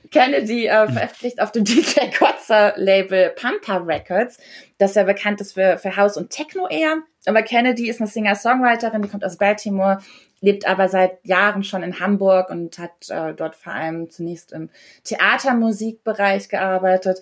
Kennedy 0.10 0.66
äh, 0.66 0.92
veröffentlicht 0.92 1.40
auf 1.40 1.52
dem 1.52 1.64
DJ 1.66 2.08
Kotzer 2.18 2.74
Label 2.78 3.30
Pampa 3.30 3.78
Records, 3.78 4.40
das 4.80 4.96
ja 4.96 5.04
bekannt 5.04 5.40
ist 5.40 5.54
für, 5.54 5.78
für 5.78 5.96
House 5.96 6.18
und 6.18 6.32
Techno 6.32 6.68
eher. 6.68 7.04
Aber 7.28 7.44
Kennedy 7.44 7.88
ist 7.88 8.02
eine 8.02 8.10
Singer-Songwriterin, 8.10 9.04
die 9.04 9.08
kommt 9.08 9.24
aus 9.24 9.38
Baltimore, 9.38 10.00
lebt 10.46 10.68
aber 10.68 10.88
seit 10.88 11.26
Jahren 11.26 11.64
schon 11.64 11.84
in 11.84 12.00
Hamburg 12.00 12.50
und 12.50 12.80
hat 12.80 13.10
äh, 13.10 13.34
dort 13.34 13.56
vor 13.56 13.74
allem 13.74 14.10
zunächst 14.10 14.54
im 14.54 14.70
Theatermusikbereich 15.04 16.48
gearbeitet. 16.50 17.20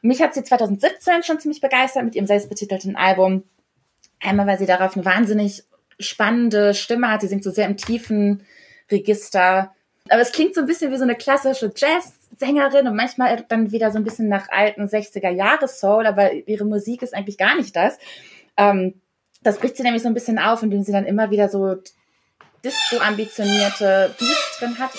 Mich 0.00 0.20
hat 0.20 0.34
sie 0.34 0.42
2017 0.42 1.22
schon 1.22 1.38
ziemlich 1.38 1.60
begeistert 1.60 2.04
mit 2.04 2.14
ihrem 2.14 2.26
selbstbetitelten 2.26 2.96
Album 2.96 3.44
Einmal, 4.22 4.46
weil 4.46 4.58
sie 4.58 4.66
darauf 4.66 4.96
eine 4.96 5.04
wahnsinnig 5.04 5.64
spannende 5.98 6.74
Stimme 6.74 7.10
hat. 7.10 7.22
Sie 7.22 7.26
singt 7.26 7.44
so 7.44 7.50
sehr 7.50 7.66
im 7.66 7.76
tiefen 7.76 8.42
Register. 8.90 9.74
Aber 10.08 10.20
es 10.20 10.32
klingt 10.32 10.54
so 10.54 10.60
ein 10.60 10.66
bisschen 10.66 10.92
wie 10.92 10.96
so 10.96 11.02
eine 11.02 11.16
klassische 11.16 11.72
Jazz-Sängerin 11.74 12.86
und 12.86 12.96
manchmal 12.96 13.44
dann 13.48 13.72
wieder 13.72 13.90
so 13.90 13.98
ein 13.98 14.04
bisschen 14.04 14.28
nach 14.28 14.48
alten 14.48 14.84
60er-Jahres-Soul, 14.84 16.06
aber 16.06 16.32
ihre 16.32 16.64
Musik 16.64 17.02
ist 17.02 17.14
eigentlich 17.14 17.38
gar 17.38 17.56
nicht 17.56 17.74
das. 17.74 17.98
Ähm, 18.56 19.00
das 19.42 19.58
bricht 19.58 19.76
sie 19.76 19.82
nämlich 19.82 20.02
so 20.02 20.08
ein 20.08 20.14
bisschen 20.14 20.38
auf, 20.38 20.62
indem 20.62 20.82
sie 20.82 20.92
dann 20.92 21.06
immer 21.06 21.30
wieder 21.30 21.48
so 21.48 21.76
disco-ambitionierte 22.64 24.14
Beats 24.18 24.58
drin 24.58 24.78
hat. 24.78 24.90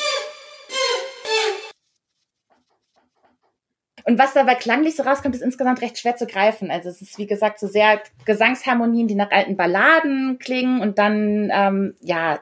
Und 4.05 4.19
was 4.19 4.33
dabei 4.33 4.55
klanglich 4.55 4.95
so 4.95 5.03
rauskommt, 5.03 5.35
ist 5.35 5.41
insgesamt 5.41 5.81
recht 5.81 5.97
schwer 5.97 6.15
zu 6.15 6.27
greifen. 6.27 6.71
Also 6.71 6.89
es 6.89 7.01
ist, 7.01 7.17
wie 7.17 7.27
gesagt, 7.27 7.59
so 7.59 7.67
sehr 7.67 8.01
Gesangsharmonien, 8.25 9.07
die 9.07 9.15
nach 9.15 9.31
alten 9.31 9.55
Balladen 9.55 10.39
klingen 10.39 10.81
und 10.81 10.97
dann, 10.97 11.49
ähm, 11.53 11.95
ja, 12.01 12.39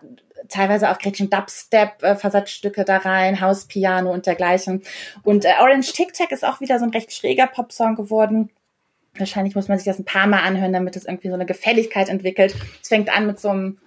teilweise 0.50 0.90
auch 0.90 0.98
Gretchen 0.98 1.30
Dubstep 1.30 2.02
äh, 2.02 2.16
Versatzstücke 2.16 2.84
da 2.84 2.98
rein, 2.98 3.42
Hauspiano 3.42 4.12
und 4.12 4.26
dergleichen. 4.26 4.82
Und 5.24 5.46
äh, 5.46 5.54
Orange 5.60 5.94
Tic 5.94 6.14
Tac 6.14 6.32
ist 6.32 6.44
auch 6.44 6.62
wieder 6.62 6.80
so 6.80 6.86
ein 6.86 6.92
recht 6.92 7.14
schräger 7.14 7.46
Popsong 7.46 7.96
geworden. 7.96 8.50
Wahrscheinlich 9.16 9.56
muss 9.56 9.68
man 9.68 9.78
sich 9.78 9.86
das 9.86 10.00
ein 10.00 10.06
paar 10.06 10.26
Mal 10.26 10.42
anhören, 10.42 10.74
damit 10.74 10.96
es 10.96 11.06
irgendwie 11.06 11.28
so 11.28 11.36
eine 11.36 11.46
Gefälligkeit 11.46 12.10
entwickelt. 12.10 12.56
Es 12.82 12.88
fängt 12.88 13.16
an 13.16 13.28
mit 13.28 13.40
so 13.40 13.50
einem 13.50 13.78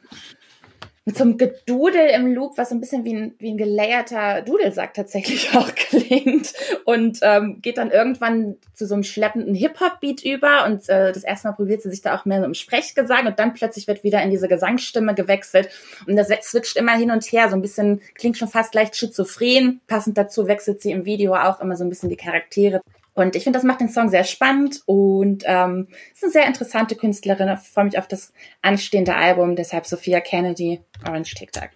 mit 1.07 1.19
so 1.19 1.25
einem 1.25 1.37
Gedudel 1.37 2.09
im 2.15 2.35
Loop, 2.35 2.57
was 2.57 2.71
so 2.71 2.75
ein 2.75 2.81
bisschen 2.81 3.05
wie 3.05 3.15
ein, 3.15 3.35
wie 3.39 3.51
ein 3.51 3.59
gelayerter 3.59 4.41
Dudelsack 4.41 4.95
tatsächlich 4.95 5.55
auch 5.55 5.75
klingt 5.75 6.55
und 6.85 7.19
ähm, 7.23 7.59
geht 7.61 7.77
dann 7.77 7.91
irgendwann 7.91 8.57
zu 8.73 8.87
so 8.87 8.95
einem 8.95 9.03
schleppenden 9.03 9.55
Hip-Hop-Beat 9.55 10.25
über 10.25 10.65
und 10.65 10.89
äh, 10.89 11.13
das 11.13 11.25
erste 11.25 11.49
Mal 11.49 11.55
probiert 11.55 11.83
sie 11.83 11.91
sich 11.91 12.01
da 12.01 12.17
auch 12.17 12.25
mehr 12.25 12.41
so 12.41 12.47
im 12.47 12.55
Sprechgesang 12.55 13.27
und 13.27 13.39
dann 13.39 13.53
plötzlich 13.53 13.87
wird 13.87 14.03
wieder 14.03 14.23
in 14.23 14.31
diese 14.31 14.49
Gesangsstimme 14.49 15.15
gewechselt 15.15 15.69
und 16.07 16.17
das 16.17 16.29
switcht 16.43 16.77
immer 16.77 16.97
hin 16.97 17.11
und 17.11 17.25
her, 17.25 17.51
so 17.51 17.57
ein 17.57 17.63
bisschen, 17.63 18.01
klingt 18.15 18.39
schon 18.39 18.49
fast 18.49 18.75
leicht 18.75 18.97
schizophren, 18.97 19.81
passend 19.87 20.17
dazu 20.17 20.47
wechselt 20.47 20.81
sie 20.81 20.93
im 20.93 21.05
Video 21.05 21.35
auch 21.35 21.61
immer 21.61 21.77
so 21.77 21.85
ein 21.85 21.91
bisschen 21.91 22.09
die 22.09 22.17
Charaktere. 22.17 22.81
Und 23.15 23.37
ich 23.37 23.45
finde, 23.45 23.59
das 23.59 23.65
macht 23.65 23.81
den 23.81 23.89
Song 23.89 24.11
sehr 24.11 24.25
spannend 24.25 24.83
und 24.87 25.45
ähm, 25.47 25.89
ist 26.13 26.25
eine 26.25 26.33
sehr 26.33 26.47
interessante 26.47 26.97
Künstlerin. 26.97 27.49
Ich 27.49 27.69
freue 27.69 27.85
mich 27.85 27.97
auf 27.99 28.09
das 28.09 28.33
anstehende 28.61 29.15
Album, 29.15 29.55
deshalb 29.55 29.87
Sophia 29.87 30.21
Kennedy, 30.21 30.81
Orange 31.07 31.35
TikTok. 31.35 31.71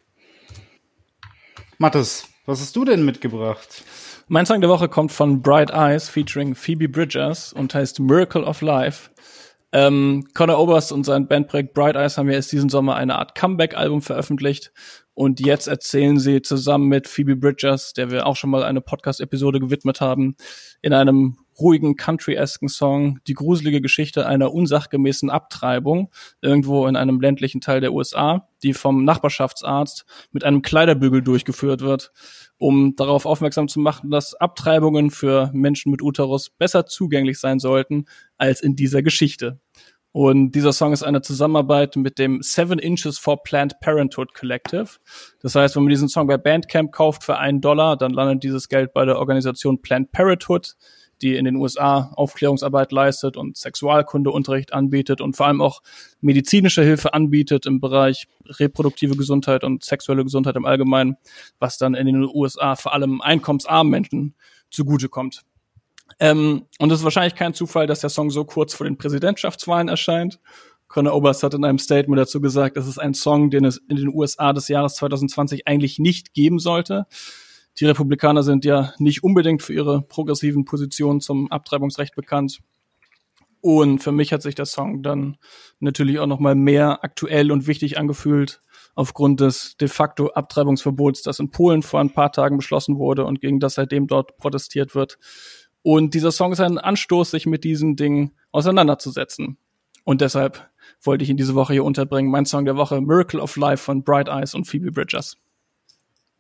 Mathis, 1.79 2.29
was 2.45 2.61
hast 2.61 2.75
du 2.75 2.85
denn 2.85 3.05
mitgebracht? 3.05 3.85
Mein 4.27 4.47
Song 4.47 4.61
der 4.61 4.69
Woche 4.69 4.89
kommt 4.89 5.13
von 5.13 5.41
Bright 5.41 5.71
Eyes 5.71 6.09
featuring 6.09 6.57
Phoebe 6.57 6.89
Bridgers 6.89 7.53
und 7.53 7.73
heißt 7.73 8.01
Miracle 8.01 8.43
of 8.43 8.61
Life. 8.61 9.11
Ähm, 9.73 10.25
Conor 10.33 10.59
Oberst 10.59 10.93
und 10.93 11.05
sein 11.05 11.29
Bandprojekt 11.29 11.75
Bright 11.75 11.95
Eyes 11.95 12.17
haben 12.17 12.29
ja 12.29 12.35
erst 12.35 12.53
diesen 12.53 12.71
Sommer 12.71 12.97
eine 12.97 13.19
Art 13.19 13.35
Comeback-Album 13.35 14.01
veröffentlicht. 14.01 14.73
Und 15.13 15.41
jetzt 15.41 15.67
erzählen 15.67 16.19
sie 16.19 16.43
zusammen 16.43 16.87
mit 16.87 17.09
Phoebe 17.09 17.37
Bridgers, 17.37 17.93
der 17.93 18.11
wir 18.11 18.27
auch 18.27 18.37
schon 18.37 18.51
mal 18.51 18.63
eine 18.63 18.81
Podcast-Episode 18.81 19.59
gewidmet 19.61 20.01
haben, 20.01 20.37
in 20.81 20.93
einem 20.93 21.39
ruhigen 21.59 21.97
country-esken 21.97 22.69
Song 22.69 23.19
die 23.27 23.35
gruselige 23.35 23.81
Geschichte 23.81 24.27
einer 24.27 24.53
unsachgemäßen 24.53 25.29
Abtreibung 25.29 26.11
irgendwo 26.41 26.87
in 26.87 26.97
einem 26.97 27.21
ländlichen 27.21 27.61
Teil 27.61 27.81
der 27.81 27.93
USA, 27.93 28.49
die 28.63 28.75
vom 28.75 29.05
Nachbarschaftsarzt 29.05 30.05
mit 30.31 30.45
einem 30.45 30.63
Kleiderbügel 30.63 31.21
durchgeführt 31.23 31.81
wird, 31.81 32.13
um 32.59 32.97
darauf 32.97 33.25
aufmerksam 33.25 33.69
zu 33.69 33.81
machen, 33.81 34.11
dass 34.11 34.35
Abtreibungen 34.35 35.11
für 35.11 35.51
Menschen 35.53 35.91
mit 35.91 36.03
Uterus 36.03 36.51
besser 36.51 36.87
zugänglich 36.87 37.39
sein 37.39 37.59
sollten 37.59 38.07
als 38.37 38.61
in 38.61 38.77
dieser 38.77 39.03
Geschichte. 39.03 39.61
Und 40.11 40.53
dieser 40.53 40.73
Song 40.73 40.93
ist 40.93 41.03
eine 41.03 41.23
Zusammenarbeit 41.23 41.95
mit 41.97 42.19
dem 42.19 42.43
Seven 42.43 42.79
Inches 42.79 43.19
for 43.19 43.43
Planned 43.43 43.79
Parenthood 43.81 44.35
Collective. 44.35 44.89
Das 45.41 45.55
heißt, 45.55 45.77
wenn 45.77 45.85
man 45.85 45.91
diesen 45.91 46.09
Song 46.09 46.27
bei 46.27 46.39
Bandcamp 46.39 46.93
kauft 46.93 47.25
für 47.25 47.39
einen 47.39 47.61
Dollar, 47.61 47.97
dann 47.97 48.13
landet 48.13 48.43
dieses 48.43 48.69
Geld 48.69 48.93
bei 48.93 49.05
der 49.05 49.19
Organisation 49.19 49.81
Planned 49.81 50.11
Parenthood, 50.11 50.77
die 51.23 51.37
in 51.37 51.45
den 51.45 51.57
USA 51.57 52.11
Aufklärungsarbeit 52.15 52.93
leistet 52.93 53.37
und 53.37 53.57
Sexualkundeunterricht 53.57 54.73
anbietet 54.73 55.21
und 55.21 55.37
vor 55.37 55.47
allem 55.47 55.61
auch 55.61 55.83
medizinische 56.21 56.83
Hilfe 56.83 57.15
anbietet 57.15 57.67
im 57.67 57.81
Bereich 57.81 58.29
reproduktive 58.47 59.17
Gesundheit 59.17 59.65
und 59.65 59.85
sexuelle 59.85 60.25
Gesundheit 60.25 60.57
im 60.57 60.65
Allgemeinen, 60.65 61.17
was 61.59 61.79
dann 61.79 61.95
in 61.95 62.07
den 62.07 62.25
USA 62.25 62.77
vor 62.77 62.93
allem 62.93 63.21
einkommensarmen 63.21 63.91
Menschen 63.91 64.35
zugutekommt. 64.71 65.43
Ähm, 66.21 66.67
und 66.79 66.91
es 66.91 67.01
ist 67.01 67.05
wahrscheinlich 67.05 67.35
kein 67.35 67.55
Zufall, 67.55 67.87
dass 67.87 68.01
der 68.01 68.11
Song 68.11 68.31
so 68.31 68.45
kurz 68.45 68.75
vor 68.75 68.85
den 68.85 68.97
Präsidentschaftswahlen 68.97 69.89
erscheint. 69.89 70.41
Conor 70.89 71.15
Oberst 71.15 71.43
hat 71.43 71.55
in 71.55 71.65
einem 71.65 71.79
Statement 71.79 72.19
dazu 72.19 72.41
gesagt, 72.41 72.77
das 72.77 72.89
ist 72.89 72.99
ein 72.99 73.13
Song, 73.13 73.51
den 73.51 73.65
es 73.65 73.77
in 73.89 73.97
den 73.97 74.09
USA 74.09 74.53
des 74.53 74.69
Jahres 74.69 74.95
2020 74.95 75.69
eigentlich 75.69 75.99
nicht 75.99 76.33
geben 76.33 76.59
sollte. 76.59 77.07
Die 77.81 77.87
Republikaner 77.87 78.43
sind 78.43 78.65
ja 78.65 78.93
nicht 78.99 79.23
unbedingt 79.23 79.63
für 79.63 79.73
ihre 79.73 80.03
progressiven 80.03 80.65
Positionen 80.65 81.21
zum 81.21 81.51
Abtreibungsrecht 81.51 82.15
bekannt. 82.15 82.61
Und 83.61 84.01
für 84.01 84.13
mich 84.13 84.33
hat 84.33 84.43
sich 84.43 84.55
der 84.55 84.67
Song 84.67 85.03
dann 85.03 85.37
natürlich 85.81 86.19
auch 86.19 86.27
noch 86.27 86.39
mal 86.39 86.55
mehr 86.55 87.05
aktuell 87.05 87.51
und 87.51 87.67
wichtig 87.67 87.99
angefühlt 87.99 88.63
aufgrund 88.95 89.41
des 89.41 89.77
de 89.77 89.89
facto 89.89 90.29
Abtreibungsverbots, 90.29 91.23
das 91.23 91.39
in 91.39 91.51
Polen 91.51 91.83
vor 91.83 92.01
ein 92.01 92.13
paar 92.13 92.33
Tagen 92.33 92.57
beschlossen 92.57 92.99
wurde 92.99 93.25
und 93.25 93.41
gegen 93.41 93.61
das 93.61 93.75
seitdem 93.75 94.07
dort 94.07 94.37
protestiert 94.39 94.95
wird. 94.95 95.19
Und 95.83 96.15
dieser 96.15 96.33
Song 96.33 96.53
ist 96.53 96.61
ein 96.61 96.79
Anstoß, 96.79 97.31
sich 97.31 97.47
mit 97.47 97.65
diesen 97.65 97.97
Dingen 97.97 98.33
auseinanderzusetzen. 98.51 99.57
Und 100.05 100.21
deshalb 100.21 100.69
wollte 101.03 101.23
ich 101.23 101.31
ihn 101.31 101.37
diese 101.37 101.55
Woche 101.55 101.75
hier 101.75 101.85
unterbringen. 101.85 102.31
Mein 102.31 102.47
Song 102.47 102.65
der 102.65 102.77
Woche, 102.77 103.01
Miracle 103.01 103.41
of 103.41 103.57
Life 103.57 103.85
von 103.85 104.03
Bright 104.03 104.29
Eyes 104.29 104.55
und 104.55 104.67
Phoebe 104.67 104.91
Bridgers. 104.91 105.37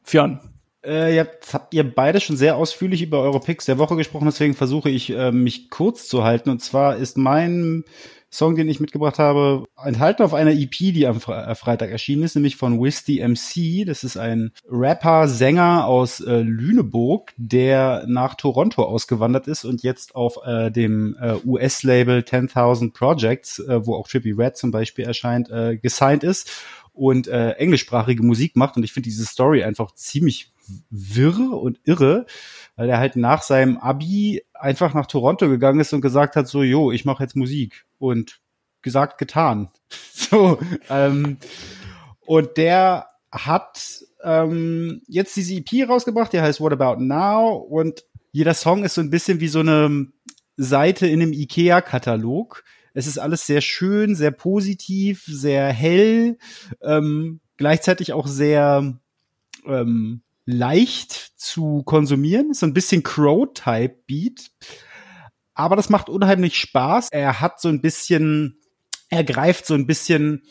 Fionn. 0.03 0.58
Äh, 0.85 1.14
jetzt 1.14 1.55
habt 1.55 1.75
ihr 1.75 1.83
beide 1.83 2.21
schon 2.21 2.37
sehr 2.37 2.57
ausführlich 2.57 3.03
über 3.03 3.21
eure 3.21 3.41
Picks 3.41 3.64
der 3.64 3.79
Woche 3.79 3.97
gesprochen, 3.97 4.27
deswegen 4.27 4.55
versuche 4.55 4.91
ich, 4.91 5.11
äh, 5.11 5.33
mich 5.33 5.71
kurz 5.71 6.09
zu 6.09 6.25
halten. 6.25 6.51
Und 6.51 6.62
zwar 6.62 6.97
ist 6.97 7.17
mein 7.17 7.85
Song, 8.31 8.57
den 8.57 8.69
ich 8.69 8.79
mitgebracht 8.79 9.19
habe, 9.19 9.64
enthalten 9.83 10.23
auf 10.23 10.35
einer 10.35 10.53
EP, 10.53 10.71
die 10.71 11.07
am 11.07 11.19
Fre 11.21 11.47
äh, 11.47 11.55
Freitag 11.55 11.91
erschienen 11.91 12.25
ist, 12.25 12.35
nämlich 12.35 12.57
von 12.57 12.81
Wisty 12.81 13.27
MC. 13.27 13.87
Das 13.87 14.05
ist 14.05 14.19
ein 14.19 14.53
Rapper, 14.71 15.29
Sänger 15.29 15.87
aus 15.87 16.21
äh, 16.21 16.43
Lüneburg, 16.43 17.33
der 17.38 18.05
nach 18.07 18.35
Toronto 18.35 18.85
ausgewandert 18.85 19.49
ist 19.49 19.64
und 19.64 19.83
jetzt 19.83 20.14
auf 20.14 20.38
äh, 20.45 20.71
dem 20.71 21.17
äh, 21.21 21.37
US-Label 21.45 22.21
10.000 22.21 22.93
Projects, 22.93 23.61
äh, 23.61 23.87
wo 23.87 23.95
auch 23.95 24.07
Trippy 24.07 24.33
Red 24.33 24.59
zum 24.59 24.73
Beispiel 24.73 25.07
erscheint, 25.07 25.49
äh, 25.51 25.79
gesigned 25.79 26.23
ist 26.23 26.51
und 26.93 27.29
englischsprachige 27.29 28.25
Musik 28.25 28.57
macht. 28.57 28.77
Und 28.77 28.83
ich 28.83 28.93
finde 28.93 29.09
diese 29.09 29.25
Story 29.25 29.62
einfach 29.62 29.93
ziemlich 29.93 30.51
wirr 30.91 31.53
und 31.61 31.81
irre, 31.85 32.27
weil 32.77 32.89
er 32.89 32.99
halt 32.99 33.17
nach 33.17 33.43
seinem 33.43 33.79
Abi 33.79 34.43
einfach 34.55 34.95
nach 34.95 35.07
Toronto 35.07 35.49
gegangen 35.49 35.81
ist 35.81 35.93
und 35.93 36.01
gesagt 36.01 36.37
hat, 36.37 36.49
so, 36.49 36.63
jo, 36.63 36.93
ich 36.93 37.05
mache 37.05 37.23
jetzt 37.23 37.37
Musik. 37.37 37.87
Und 37.99 38.41
gesagt, 38.83 39.19
getan. 39.19 39.69
so, 40.13 40.59
ähm, 40.89 41.39
Und 42.27 42.57
der 42.57 43.09
hat 43.33 44.05
ähm, 44.23 45.03
jetzt 45.07 45.37
diese 45.37 45.55
EP 45.55 45.89
rausgebracht, 45.89 46.33
der 46.33 46.43
heißt 46.43 46.61
What 46.61 46.73
About 46.73 47.03
Now 47.03 47.55
und 47.57 48.05
jeder 48.33 48.55
Song 48.55 48.85
ist 48.85 48.95
so 48.95 49.01
ein 49.01 49.11
bisschen 49.11 49.41
wie 49.41 49.49
so 49.49 49.61
eine 49.61 50.09
Seite 50.57 51.07
in 51.07 51.23
einem 51.23 51.33
IKEA-Katalog. 51.33 52.65
Es 52.95 53.07
ist 53.07 53.19
alles 53.19 53.47
sehr 53.47 53.61
schön, 53.61 54.15
sehr 54.15 54.31
positiv, 54.31 55.25
sehr 55.27 55.73
hell, 55.73 56.39
ähm, 56.83 57.41
gleichzeitig 57.57 58.13
auch 58.13 58.27
sehr 58.27 58.99
ähm, 59.67 60.23
leicht 60.51 61.13
zu 61.37 61.83
konsumieren. 61.83 62.55
So 62.55 62.65
ein 62.65 62.73
bisschen 62.73 63.03
Crow-Type-Beat. 63.03 64.51
Aber 65.53 65.77
das 65.77 65.91
macht 65.91 66.09
unheimlich 66.09 66.57
Spaß. 66.57 67.11
Er 67.11 67.43
hat 67.43 67.61
so 67.61 67.69
ein 67.69 67.83
bisschen, 67.83 68.59
er 69.11 69.25
greift 69.25 69.67
so 69.67 69.75
ein 69.75 69.87
bisschen 69.87 70.43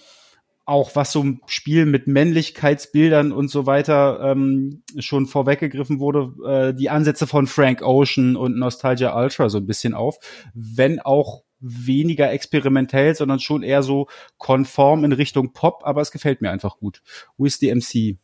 auch 0.66 0.96
was 0.96 1.14
so 1.14 1.24
ein 1.24 1.42
Spiel 1.48 1.86
mit 1.86 2.08
Männlichkeitsbildern 2.08 3.32
und 3.32 3.50
so 3.50 3.66
weiter 3.66 4.20
ähm, 4.22 4.84
schon 5.00 5.26
vorweggegriffen 5.26 6.00
wurde, 6.00 6.34
äh, 6.46 6.74
die 6.76 6.90
Ansätze 6.90 7.26
von 7.26 7.48
Frank 7.48 7.82
Ocean 7.82 8.36
und 8.36 8.60
Nostalgia 8.60 9.18
Ultra 9.18 9.50
so 9.50 9.58
ein 9.60 9.66
bisschen 9.66 9.94
auf, 9.94 10.20
wenn 10.54 11.00
auch 11.00 11.44
weniger 11.62 12.32
experimentell, 12.32 13.16
sondern 13.16 13.40
schon 13.40 13.64
eher 13.64 13.82
so 13.82 14.08
konform 14.38 15.06
in 15.06 15.14
Richtung 15.14 15.54
Pop, 15.54 15.84
aber 15.86 16.02
es 16.02 16.12
gefällt 16.12 16.42
mir 16.42 16.52
einfach 16.52 16.78
gut. 16.78 17.02
With 17.38 17.60
the 17.60 17.74
MC 17.74 18.18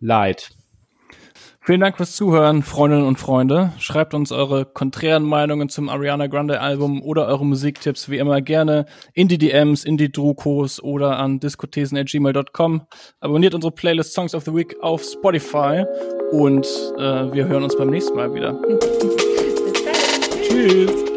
Light. 0.00 0.50
Vielen 1.62 1.80
Dank 1.80 1.98
fürs 1.98 2.16
Zuhören, 2.16 2.62
Freundinnen 2.62 3.04
und 3.04 3.18
Freunde. 3.18 3.72
Schreibt 3.78 4.14
uns 4.14 4.32
eure 4.32 4.64
konträren 4.64 5.24
Meinungen 5.24 5.68
zum 5.68 5.90
Ariana 5.90 6.26
Grande 6.26 6.58
Album 6.60 7.02
oder 7.02 7.26
eure 7.26 7.44
Musiktipps 7.44 8.08
wie 8.08 8.16
immer 8.16 8.40
gerne 8.40 8.86
in 9.12 9.28
die 9.28 9.36
DMs, 9.36 9.84
in 9.84 9.98
die 9.98 10.10
Drukos 10.10 10.82
oder 10.82 11.18
an 11.18 11.38
diskothesen.gmail.com. 11.38 12.86
Abonniert 13.20 13.54
unsere 13.54 13.72
Playlist 13.72 14.14
Songs 14.14 14.34
of 14.34 14.44
the 14.44 14.54
Week 14.54 14.74
auf 14.80 15.02
Spotify 15.02 15.84
und 16.30 16.66
äh, 16.96 17.30
wir 17.32 17.46
hören 17.46 17.64
uns 17.64 17.76
beim 17.76 17.90
nächsten 17.90 18.16
Mal 18.16 18.32
wieder. 18.34 18.58
Tschüss. 20.42 21.09